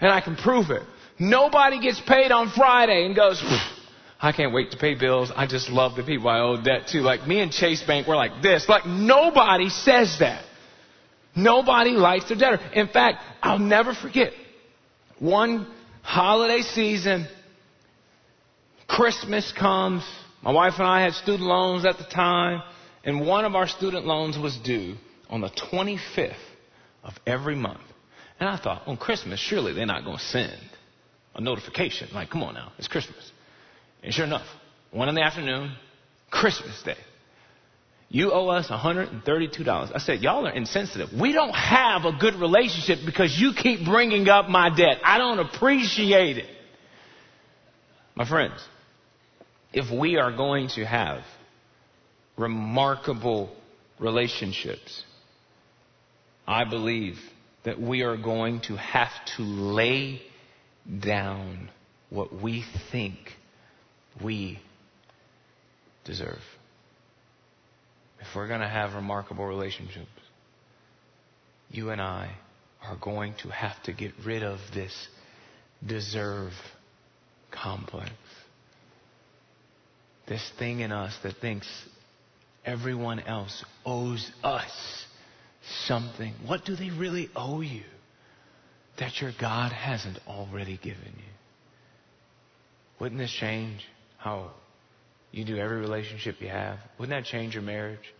And 0.00 0.12
I 0.12 0.20
can 0.20 0.36
prove 0.36 0.70
it. 0.70 0.82
Nobody 1.18 1.80
gets 1.80 2.00
paid 2.00 2.30
on 2.30 2.50
Friday 2.50 3.04
and 3.04 3.16
goes, 3.16 3.42
I 4.20 4.32
can't 4.32 4.52
wait 4.52 4.70
to 4.70 4.76
pay 4.76 4.94
bills. 4.94 5.32
I 5.34 5.46
just 5.46 5.68
love 5.68 5.96
the 5.96 6.04
people 6.04 6.28
I 6.28 6.40
owe 6.40 6.56
debt 6.62 6.88
to. 6.88 7.00
Like 7.00 7.26
me 7.26 7.40
and 7.40 7.50
Chase 7.50 7.82
Bank, 7.82 8.06
we're 8.06 8.16
like 8.16 8.42
this. 8.42 8.68
Like 8.68 8.86
nobody 8.86 9.68
says 9.68 10.18
that. 10.20 10.44
Nobody 11.34 11.90
likes 11.90 12.28
their 12.28 12.36
debtor. 12.36 12.60
In 12.72 12.88
fact, 12.88 13.22
I'll 13.42 13.58
never 13.58 13.94
forget 13.94 14.32
one 15.18 15.68
holiday 16.02 16.62
season. 16.62 17.28
Christmas 18.98 19.52
comes. 19.52 20.02
My 20.42 20.50
wife 20.50 20.72
and 20.78 20.88
I 20.88 21.02
had 21.02 21.12
student 21.12 21.48
loans 21.48 21.86
at 21.86 21.98
the 21.98 22.04
time, 22.04 22.64
and 23.04 23.24
one 23.24 23.44
of 23.44 23.54
our 23.54 23.68
student 23.68 24.06
loans 24.06 24.36
was 24.36 24.56
due 24.56 24.96
on 25.30 25.40
the 25.40 25.50
25th 25.50 26.34
of 27.04 27.12
every 27.24 27.54
month. 27.54 27.78
And 28.40 28.48
I 28.48 28.56
thought, 28.56 28.88
on 28.88 28.96
Christmas, 28.96 29.38
surely 29.38 29.72
they're 29.72 29.86
not 29.86 30.02
going 30.02 30.16
to 30.16 30.24
send 30.24 30.58
a 31.36 31.40
notification. 31.40 32.08
Like, 32.12 32.30
come 32.30 32.42
on 32.42 32.54
now, 32.54 32.72
it's 32.76 32.88
Christmas. 32.88 33.30
And 34.02 34.12
sure 34.12 34.24
enough, 34.24 34.46
one 34.90 35.08
in 35.08 35.14
the 35.14 35.22
afternoon, 35.22 35.76
Christmas 36.28 36.82
Day. 36.82 36.98
You 38.08 38.32
owe 38.32 38.48
us 38.48 38.66
$132. 38.66 39.92
I 39.94 39.98
said, 39.98 40.22
y'all 40.22 40.44
are 40.44 40.52
insensitive. 40.52 41.10
We 41.12 41.32
don't 41.32 41.54
have 41.54 42.04
a 42.04 42.18
good 42.18 42.34
relationship 42.34 42.98
because 43.06 43.38
you 43.38 43.52
keep 43.54 43.84
bringing 43.84 44.28
up 44.28 44.48
my 44.48 44.74
debt. 44.76 44.98
I 45.04 45.18
don't 45.18 45.38
appreciate 45.38 46.38
it. 46.38 46.46
My 48.16 48.28
friends, 48.28 48.60
if 49.72 49.90
we 49.90 50.16
are 50.16 50.34
going 50.34 50.68
to 50.76 50.84
have 50.84 51.22
remarkable 52.36 53.50
relationships, 53.98 55.04
I 56.46 56.64
believe 56.64 57.16
that 57.64 57.80
we 57.80 58.02
are 58.02 58.16
going 58.16 58.60
to 58.62 58.76
have 58.76 59.10
to 59.36 59.42
lay 59.42 60.22
down 61.00 61.70
what 62.10 62.32
we 62.32 62.64
think 62.90 63.16
we 64.22 64.58
deserve. 66.04 66.40
If 68.20 68.28
we're 68.34 68.48
going 68.48 68.60
to 68.60 68.68
have 68.68 68.94
remarkable 68.94 69.44
relationships, 69.44 70.08
you 71.70 71.90
and 71.90 72.00
I 72.00 72.30
are 72.82 72.96
going 72.96 73.34
to 73.42 73.48
have 73.48 73.80
to 73.84 73.92
get 73.92 74.12
rid 74.24 74.42
of 74.42 74.58
this 74.74 75.08
deserve 75.86 76.52
complex. 77.50 78.10
This 80.28 80.52
thing 80.58 80.80
in 80.80 80.92
us 80.92 81.16
that 81.22 81.36
thinks 81.40 81.66
everyone 82.64 83.20
else 83.20 83.64
owes 83.86 84.30
us 84.42 85.06
something. 85.86 86.34
What 86.46 86.64
do 86.64 86.76
they 86.76 86.90
really 86.90 87.30
owe 87.34 87.60
you 87.60 87.84
that 88.98 89.20
your 89.20 89.32
God 89.40 89.72
hasn't 89.72 90.18
already 90.26 90.76
given 90.76 91.14
you? 91.16 91.32
Wouldn't 93.00 93.18
this 93.18 93.32
change 93.32 93.80
how 94.18 94.50
you 95.30 95.44
do 95.44 95.56
every 95.56 95.78
relationship 95.78 96.36
you 96.40 96.48
have? 96.48 96.78
Wouldn't 96.98 97.16
that 97.16 97.30
change 97.30 97.54
your 97.54 97.62
marriage? 97.62 98.14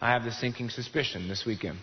I 0.00 0.12
have 0.12 0.24
the 0.24 0.32
sinking 0.32 0.70
suspicion 0.70 1.28
this 1.28 1.44
weekend 1.44 1.78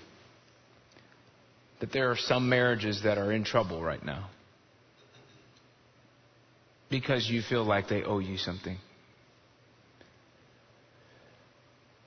that 1.82 1.92
there 1.92 2.10
are 2.10 2.18
some 2.18 2.48
marriages 2.48 3.02
that 3.04 3.18
are 3.18 3.34
in 3.34 3.44
trouble 3.44 3.84
right 3.84 4.04
now 4.04 4.30
because 6.90 7.28
you 7.30 7.42
feel 7.42 7.64
like 7.64 7.88
they 7.88 8.04
owe 8.04 8.20
you 8.20 8.38
something. 8.38 8.78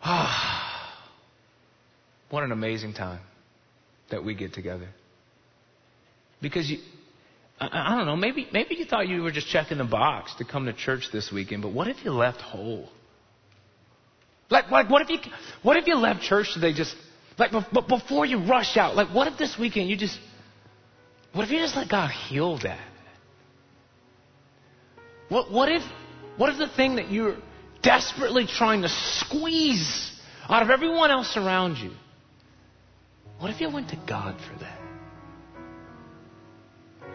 Ah, 0.03 1.05
what 2.31 2.45
an 2.45 2.53
amazing 2.53 2.95
time 2.95 3.21
that 4.11 4.25
we 4.25 4.35
get 4.35 4.53
together. 4.55 4.89
Because 6.41 6.71
you, 6.71 6.79
I, 7.61 7.69
I 7.93 7.97
don't 7.97 8.07
know, 8.07 8.17
maybe, 8.17 8.49
maybe 8.53 8.77
you 8.77 8.85
thought 8.85 9.09
you 9.09 9.23
were 9.23 9.33
just 9.33 9.49
checking 9.49 9.79
the 9.79 9.85
box 9.85 10.35
to 10.37 10.45
come 10.45 10.67
to 10.67 10.73
church 10.73 11.09
this 11.13 11.31
weekend, 11.33 11.63
but 11.63 11.73
what 11.73 11.89
if 11.89 12.05
you 12.05 12.13
left 12.13 12.41
whole? 12.41 12.89
Like, 14.51 14.71
like 14.71 14.89
what 14.89 15.03
if 15.03 15.11
you, 15.11 15.19
what 15.63 15.77
if 15.77 15.87
you 15.87 15.97
left 15.97 16.23
church 16.23 16.53
today 16.55 16.73
just, 16.73 16.95
like, 17.39 17.51
but 17.73 17.89
before 17.89 18.25
you 18.25 18.45
rush 18.47 18.77
out, 18.77 18.97
like, 18.97 19.15
what 19.15 19.31
if 19.31 19.39
this 19.39 19.57
weekend 19.59 19.91
you 19.91 19.97
just, 19.97 20.19
what 21.33 21.45
if 21.45 21.51
you 21.51 21.59
just 21.59 21.77
let 21.77 21.89
God 21.91 22.11
heal 22.11 22.59
that? 22.63 22.81
What, 25.29 25.51
what 25.51 25.69
if, 25.71 25.83
what 26.37 26.51
if 26.51 26.59
the 26.59 26.69
thing 26.69 26.97
that 26.97 27.11
you're 27.11 27.37
desperately 27.83 28.47
trying 28.47 28.83
to 28.83 28.89
squeeze 28.89 30.13
out 30.49 30.63
of 30.63 30.71
everyone 30.71 31.11
else 31.11 31.37
around 31.37 31.77
you, 31.77 31.91
what 33.39 33.51
if 33.51 33.61
you 33.61 33.71
went 33.71 33.91
to 33.91 33.97
God 34.09 34.37
for 34.41 34.59
that? 34.61 34.81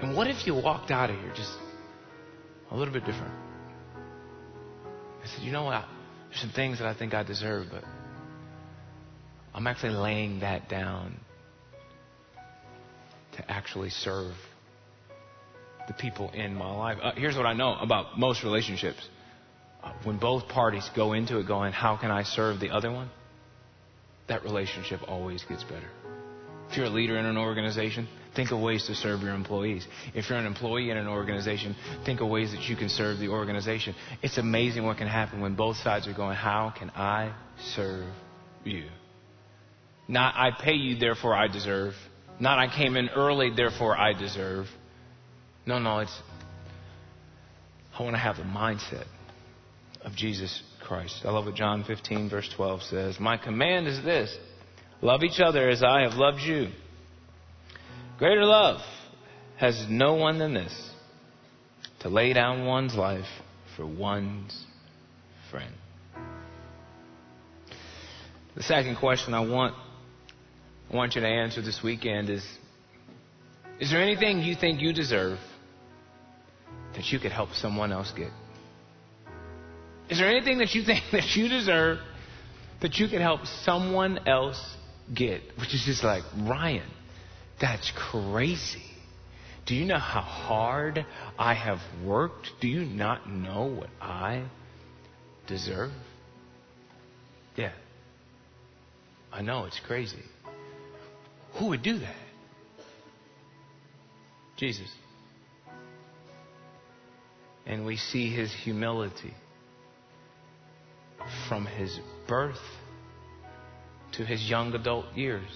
And 0.02 0.16
what 0.16 0.28
if 0.28 0.46
you 0.46 0.54
walked 0.54 0.92
out 0.92 1.10
of 1.10 1.16
here 1.18 1.34
just 1.36 1.52
a 2.72 2.78
little 2.78 2.94
bit 2.94 3.06
different? 3.06 3.34
I 5.24 5.28
said, 5.28 5.44
you 5.44 5.52
know 5.52 5.64
what? 5.64 5.86
There's 6.30 6.42
some 6.42 6.52
things 6.52 6.80
that 6.80 6.88
I 6.88 6.94
think 6.94 7.14
I 7.14 7.24
deserve, 7.24 7.68
but 7.72 7.84
I'm 9.54 9.66
actually 9.68 9.94
laying 9.94 10.42
that 10.42 10.68
down 10.68 11.20
to 13.38 13.52
actually 13.52 13.90
serve 13.90 14.34
the 15.88 15.94
people 15.94 16.30
in 16.32 16.56
my 16.56 16.72
life. 16.72 16.98
Uh, 17.02 17.12
here's 17.16 17.36
what 17.36 17.46
I 17.46 17.54
know 17.54 17.76
about 17.76 18.18
most 18.18 18.44
relationships. 18.44 19.08
Uh, 19.84 19.92
when 20.04 20.18
both 20.18 20.48
parties 20.48 20.90
go 20.96 21.14
into 21.14 21.40
it 21.40 21.48
going, 21.48 21.74
how 21.74 21.98
can 21.98 22.10
I 22.10 22.24
serve 22.24 22.60
the 22.60 22.70
other 22.70 22.92
one? 22.92 23.10
That 24.30 24.44
relationship 24.44 25.02
always 25.08 25.44
gets 25.44 25.64
better. 25.64 25.90
If 26.70 26.78
you're 26.78 26.86
a 26.86 26.90
leader 26.90 27.18
in 27.18 27.26
an 27.26 27.38
organization, 27.38 28.08
think 28.36 28.52
of 28.52 28.60
ways 28.60 28.88
to 28.88 28.96
serve 28.96 29.22
your 29.22 29.36
employees. 29.36 29.86
If 30.16 30.30
you're 30.30 30.40
an 30.40 30.46
employee 30.46 30.90
in 30.90 30.98
an 30.98 31.08
organization, 31.08 31.76
think 32.06 32.22
of 32.22 32.30
ways 32.30 32.52
that 32.52 32.64
you 32.64 32.76
can 32.76 32.90
serve 32.90 33.20
the 33.20 33.28
organization. 33.28 33.94
It's 34.22 34.38
amazing 34.38 34.86
what 34.86 34.98
can 34.98 35.08
happen 35.08 35.42
when 35.42 35.56
both 35.56 35.76
sides 35.78 36.08
are 36.08 36.14
going, 36.14 36.36
How 36.36 36.74
can 36.76 36.90
I 36.92 37.34
serve 37.76 38.08
you? 38.64 38.86
Not 40.08 40.36
I 40.36 40.52
pay 40.52 40.74
you, 40.74 40.98
therefore 40.98 41.36
I 41.36 41.48
deserve. 41.48 41.94
Not 42.40 42.58
I 42.58 42.76
came 42.76 42.96
in 42.96 43.10
early, 43.10 43.52
therefore 43.56 43.98
I 43.98 44.14
deserve. 44.14 44.66
No, 45.66 45.80
no, 45.80 46.00
it's 46.00 46.22
I 47.98 48.04
want 48.04 48.16
to 48.16 48.20
have 48.20 48.38
the 48.38 48.44
mindset 48.44 49.06
of 50.02 50.16
Jesus 50.16 50.62
Christ. 50.82 51.22
I 51.24 51.32
love 51.32 51.46
what 51.46 51.56
John 51.56 51.84
15, 51.84 52.30
verse 52.30 52.50
12 52.56 52.82
says. 52.84 53.20
My 53.20 53.38
command 53.38 53.88
is 53.88 54.04
this 54.04 54.36
Love 55.02 55.24
each 55.24 55.40
other 55.40 55.70
as 55.70 55.84
I 55.84 56.02
have 56.02 56.14
loved 56.14 56.40
you. 56.40 56.70
Greater 58.18 58.46
love 58.46 58.82
has 59.58 59.86
no 59.90 60.16
one 60.16 60.40
than 60.40 60.54
this 60.54 60.92
to 62.00 62.10
lay 62.10 62.34
down 62.34 62.66
one's 62.66 62.96
life 62.96 63.28
for 63.76 63.86
one's 63.86 64.66
friend. 65.52 65.74
The 68.56 68.64
second 68.64 68.98
question 68.98 69.34
I 69.34 69.42
want 69.42 69.76
I 70.92 70.96
want 70.96 71.16
you 71.16 71.22
to 71.22 71.28
answer 71.28 71.62
this 71.62 71.82
weekend 71.84 72.30
is 72.30 72.46
Is 73.80 73.92
there 73.92 74.02
anything 74.02 74.40
you 74.40 74.56
think 74.56 74.82
you 74.82 74.94
deserve 74.94 75.40
that 76.96 77.06
you 77.12 77.20
could 77.20 77.32
help 77.32 77.54
someone 77.54 77.92
else 77.92 78.12
get? 78.16 78.30
Is 80.10 80.20
there 80.20 80.30
anything 80.30 80.60
that 80.60 80.74
you 80.74 80.84
think 80.84 81.04
that 81.12 81.36
you 81.36 81.48
deserve 81.48 82.00
that 82.82 82.96
you 82.96 83.08
can 83.08 83.22
help 83.22 83.46
someone 83.64 84.28
else 84.28 84.62
get? 85.14 85.42
Which 85.60 85.74
is 85.74 85.84
just 85.86 86.04
like, 86.04 86.24
Ryan, 86.38 86.90
that's 87.60 87.92
crazy. 87.96 88.84
Do 89.66 89.76
you 89.76 89.86
know 89.86 89.98
how 89.98 90.22
hard 90.22 91.06
I 91.40 91.54
have 91.54 91.80
worked? 92.06 92.50
Do 92.60 92.68
you 92.68 92.84
not 92.86 93.30
know 93.30 93.64
what 93.64 93.90
I 94.02 94.46
deserve? 95.48 95.92
Yeah. 97.56 97.72
I 99.32 99.42
know, 99.42 99.66
it's 99.66 99.80
crazy. 99.88 100.22
Who 101.54 101.70
would 101.70 101.82
do 101.82 102.00
that? 102.00 102.16
Jesus. 104.58 104.90
And 107.66 107.86
we 107.86 107.98
see 107.98 108.30
his 108.30 108.54
humility 108.54 109.34
from 111.48 111.66
his 111.66 111.98
birth 112.28 112.60
to 114.14 114.26
his 114.26 114.50
young 114.50 114.74
adult 114.74 115.06
years. 115.16 115.50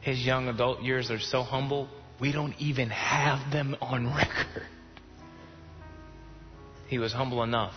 His 0.00 0.24
young 0.24 0.48
adult 0.48 0.82
years 0.82 1.10
are 1.10 1.18
so 1.18 1.42
humble, 1.42 1.88
we 2.20 2.32
don't 2.32 2.54
even 2.58 2.90
have 2.90 3.52
them 3.52 3.76
on 3.80 4.06
record. 4.14 4.66
He 6.88 6.98
was 6.98 7.12
humble 7.12 7.42
enough 7.42 7.74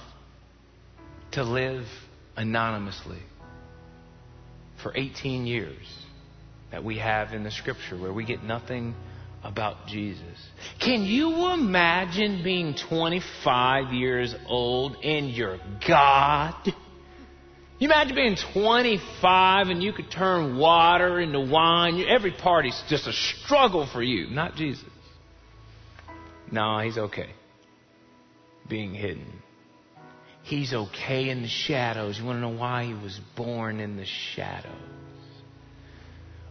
to 1.32 1.44
live 1.44 1.86
anonymously 2.36 3.20
for 4.82 4.92
18 4.96 5.48
years 5.48 5.88
that 6.72 6.84
we 6.84 6.98
have 6.98 7.34
in 7.34 7.44
the 7.44 7.52
scripture 7.52 7.98
where 7.98 8.12
we 8.12 8.26
get 8.26 8.44
nothing 8.44 8.94
about 9.46 9.88
Jesus. 9.88 10.24
Can 10.80 11.04
you 11.04 11.52
imagine 11.54 12.44
being 12.44 12.76
25 12.90 13.94
years 13.94 14.34
old 14.48 14.98
and 15.04 15.30
you're 15.30 15.60
God? 15.88 16.56
You 17.78 17.90
imagine 17.90 18.16
being 18.16 18.38
25 18.54 19.68
and 19.68 19.84
you 19.84 19.94
could 19.94 20.10
turn 20.10 20.58
water 20.58 21.20
into 21.20 21.42
wine. 21.42 22.04
Every 22.08 22.32
party's 22.32 22.82
just 22.90 23.06
a 23.06 23.14
struggle 23.14 23.86
for 23.86 24.02
you, 24.02 24.30
not 24.30 24.56
Jesus. 24.56 24.90
No, 26.52 26.80
he's 26.80 26.98
okay 26.98 27.30
being 28.68 28.94
hidden. 28.94 29.42
He's 30.44 30.74
okay 30.74 31.30
in 31.30 31.42
the 31.42 31.48
shadows. 31.48 32.18
You 32.18 32.26
want 32.26 32.38
to 32.38 32.42
know 32.42 32.58
why? 32.58 32.86
He 32.86 32.94
was 32.94 33.20
born 33.36 33.80
in 33.80 33.98
the 33.98 34.06
shadows 34.06 34.72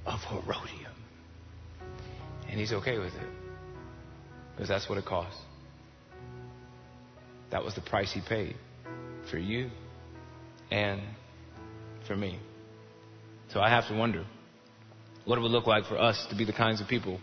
of 0.04 0.20
Herodium. 0.20 0.83
And 2.54 2.60
he's 2.60 2.72
okay 2.72 2.98
with 2.98 3.12
it. 3.14 3.28
Because 4.54 4.68
that's 4.68 4.88
what 4.88 4.96
it 4.96 5.04
costs. 5.04 5.40
That 7.50 7.64
was 7.64 7.74
the 7.74 7.80
price 7.80 8.12
he 8.12 8.20
paid 8.20 8.54
for 9.28 9.38
you 9.38 9.70
and 10.70 11.00
for 12.06 12.14
me. 12.14 12.38
So 13.52 13.58
I 13.58 13.70
have 13.70 13.88
to 13.88 13.96
wonder 13.96 14.24
what 15.24 15.36
it 15.36 15.40
would 15.40 15.50
look 15.50 15.66
like 15.66 15.86
for 15.86 15.98
us 15.98 16.28
to 16.30 16.36
be 16.36 16.44
the 16.44 16.52
kinds 16.52 16.80
of 16.80 16.86
people 16.86 17.18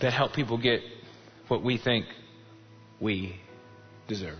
that 0.00 0.12
help 0.12 0.34
people 0.34 0.56
get 0.56 0.82
what 1.48 1.64
we 1.64 1.76
think 1.76 2.06
we 3.00 3.40
deserve. 4.06 4.38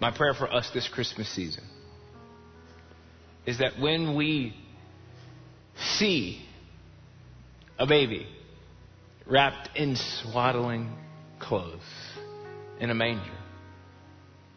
My 0.00 0.16
prayer 0.16 0.32
for 0.32 0.50
us 0.50 0.70
this 0.72 0.88
Christmas 0.88 1.28
season 1.28 1.64
is 3.44 3.58
that 3.58 3.78
when 3.78 4.16
we 4.16 4.56
see 5.98 6.46
a 7.78 7.86
baby 7.86 8.26
wrapped 9.26 9.76
in 9.76 9.96
swaddling 9.96 10.92
clothes 11.38 11.80
in 12.80 12.90
a 12.90 12.94
manger. 12.94 13.38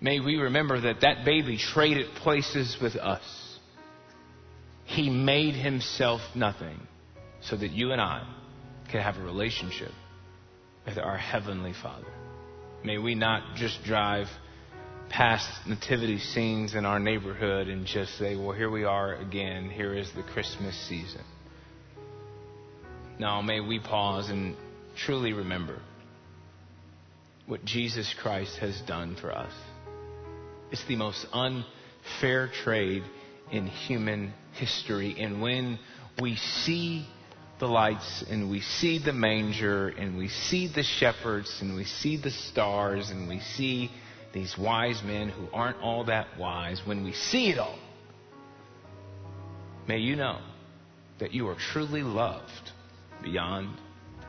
May 0.02 0.20
we 0.20 0.36
remember 0.36 0.82
that 0.82 1.02
that 1.02 1.26
baby 1.26 1.58
traded 1.58 2.14
places 2.16 2.78
with 2.82 2.96
us. 2.96 3.24
He 4.86 5.10
made 5.10 5.56
himself 5.56 6.22
nothing 6.36 6.80
so 7.42 7.56
that 7.56 7.72
you 7.72 7.92
and 7.92 8.02
I 8.02 8.28
could 8.92 9.02
have 9.02 9.18
a 9.18 9.24
relationship 9.24 9.92
with 10.86 10.98
our 10.98 11.18
Heavenly 11.18 11.74
Father. 11.82 12.06
May 12.84 12.98
we 13.00 13.16
not 13.16 13.56
just 13.56 13.84
drive 13.84 14.28
past 15.10 15.50
nativity 15.68 16.20
scenes 16.20 16.76
in 16.76 16.86
our 16.86 17.00
neighborhood 17.00 17.68
and 17.68 17.86
just 17.86 18.18
say, 18.18 18.36
well, 18.36 18.52
here 18.52 18.70
we 18.70 18.84
are 18.84 19.16
again. 19.16 19.70
Here 19.70 19.96
is 19.96 20.12
the 20.16 20.24
Christmas 20.24 20.76
season. 20.88 21.24
Now, 23.18 23.42
may 23.42 23.62
we 23.62 23.80
pause 23.80 24.30
and 24.30 24.56
truly 24.98 25.32
remember 25.32 25.80
what 27.48 27.64
Jesus 27.64 28.14
Christ 28.22 28.58
has 28.58 28.80
done 28.82 29.16
for 29.16 29.32
us. 29.32 29.54
It's 30.72 30.84
the 30.86 30.98
most 30.98 31.26
unfair 31.32 32.50
trade 32.64 33.04
in 33.52 33.68
human 33.68 34.34
history. 34.54 35.16
And 35.18 35.42
when 35.42 35.80
we 36.20 36.36
see 36.36 37.08
the 37.60 37.68
lights 37.68 38.26
and 38.30 38.50
we 38.50 38.60
see 38.60 39.00
the 39.00 39.14
manger 39.14 39.90
and 39.90 40.18
we 40.18 40.28
see 40.28 40.68
the 40.68 40.84
shepherds 40.84 41.60
and 41.62 41.76
we 41.76 41.86
see 41.86 42.18
the 42.18 42.32
stars 42.32 43.12
and 43.12 43.30
we 43.30 43.40
see 43.40 43.92
these 44.34 44.58
wise 44.58 45.02
men 45.04 45.30
who 45.30 45.48
aren't 45.54 45.78
all 45.82 46.04
that 46.06 46.28
wise, 46.38 46.82
when 46.84 47.06
we 47.06 47.14
see 47.14 47.50
it 47.50 47.60
all, 47.60 47.80
may 49.88 50.00
you 50.00 50.18
know 50.18 50.40
that 51.20 51.34
you 51.34 51.48
are 51.48 51.56
truly 51.56 52.04
loved 52.04 52.72
beyond 53.24 53.78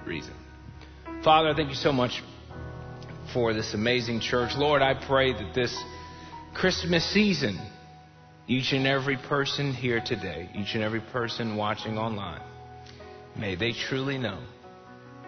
reason. 0.07 0.35
Father, 1.25 1.55
thank 1.55 1.69
you 1.69 1.75
so 1.75 1.93
much 1.93 2.23
for 3.33 3.53
this 3.53 3.75
amazing 3.75 4.21
church. 4.21 4.53
Lord, 4.57 4.83
I 4.83 4.95
pray 5.07 5.33
that 5.33 5.55
this 5.55 5.77
Christmas 6.55 7.05
season, 7.13 7.59
each 8.47 8.73
and 8.73 8.87
every 8.87 9.17
person 9.17 9.73
here 9.73 10.01
today, 10.05 10.49
each 10.55 10.75
and 10.75 10.83
every 10.83 11.01
person 11.01 11.57
watching 11.57 11.99
online, 11.99 12.43
may 13.37 13.57
they 13.57 13.73
truly 13.73 14.19
know 14.19 14.43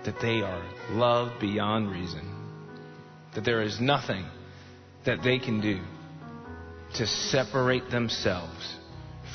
that 0.04 0.14
they 0.22 0.40
are 0.40 0.62
loved 0.90 1.40
beyond 1.40 1.90
reason, 1.90 2.22
that 3.34 3.44
there 3.44 3.62
is 3.62 3.80
nothing 3.80 4.24
that 5.04 5.22
they 5.22 5.38
can 5.38 5.60
do 5.60 5.80
to 6.94 7.06
separate 7.06 7.90
themselves 7.90 8.76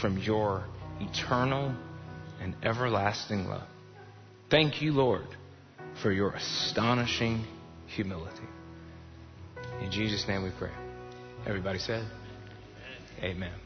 from 0.01 0.17
your 0.17 0.65
eternal 0.99 1.75
and 2.41 2.55
everlasting 2.63 3.45
love. 3.45 3.67
Thank 4.53 4.83
you, 4.83 4.91
Lord, 4.91 5.25
for 6.03 6.11
your 6.11 6.29
astonishing 6.33 7.43
humility. 7.87 8.45
In 9.81 9.89
Jesus' 9.89 10.27
name 10.27 10.43
we 10.43 10.51
pray. 10.59 10.69
Everybody 11.47 11.79
said, 11.79 12.05
Amen. 13.23 13.62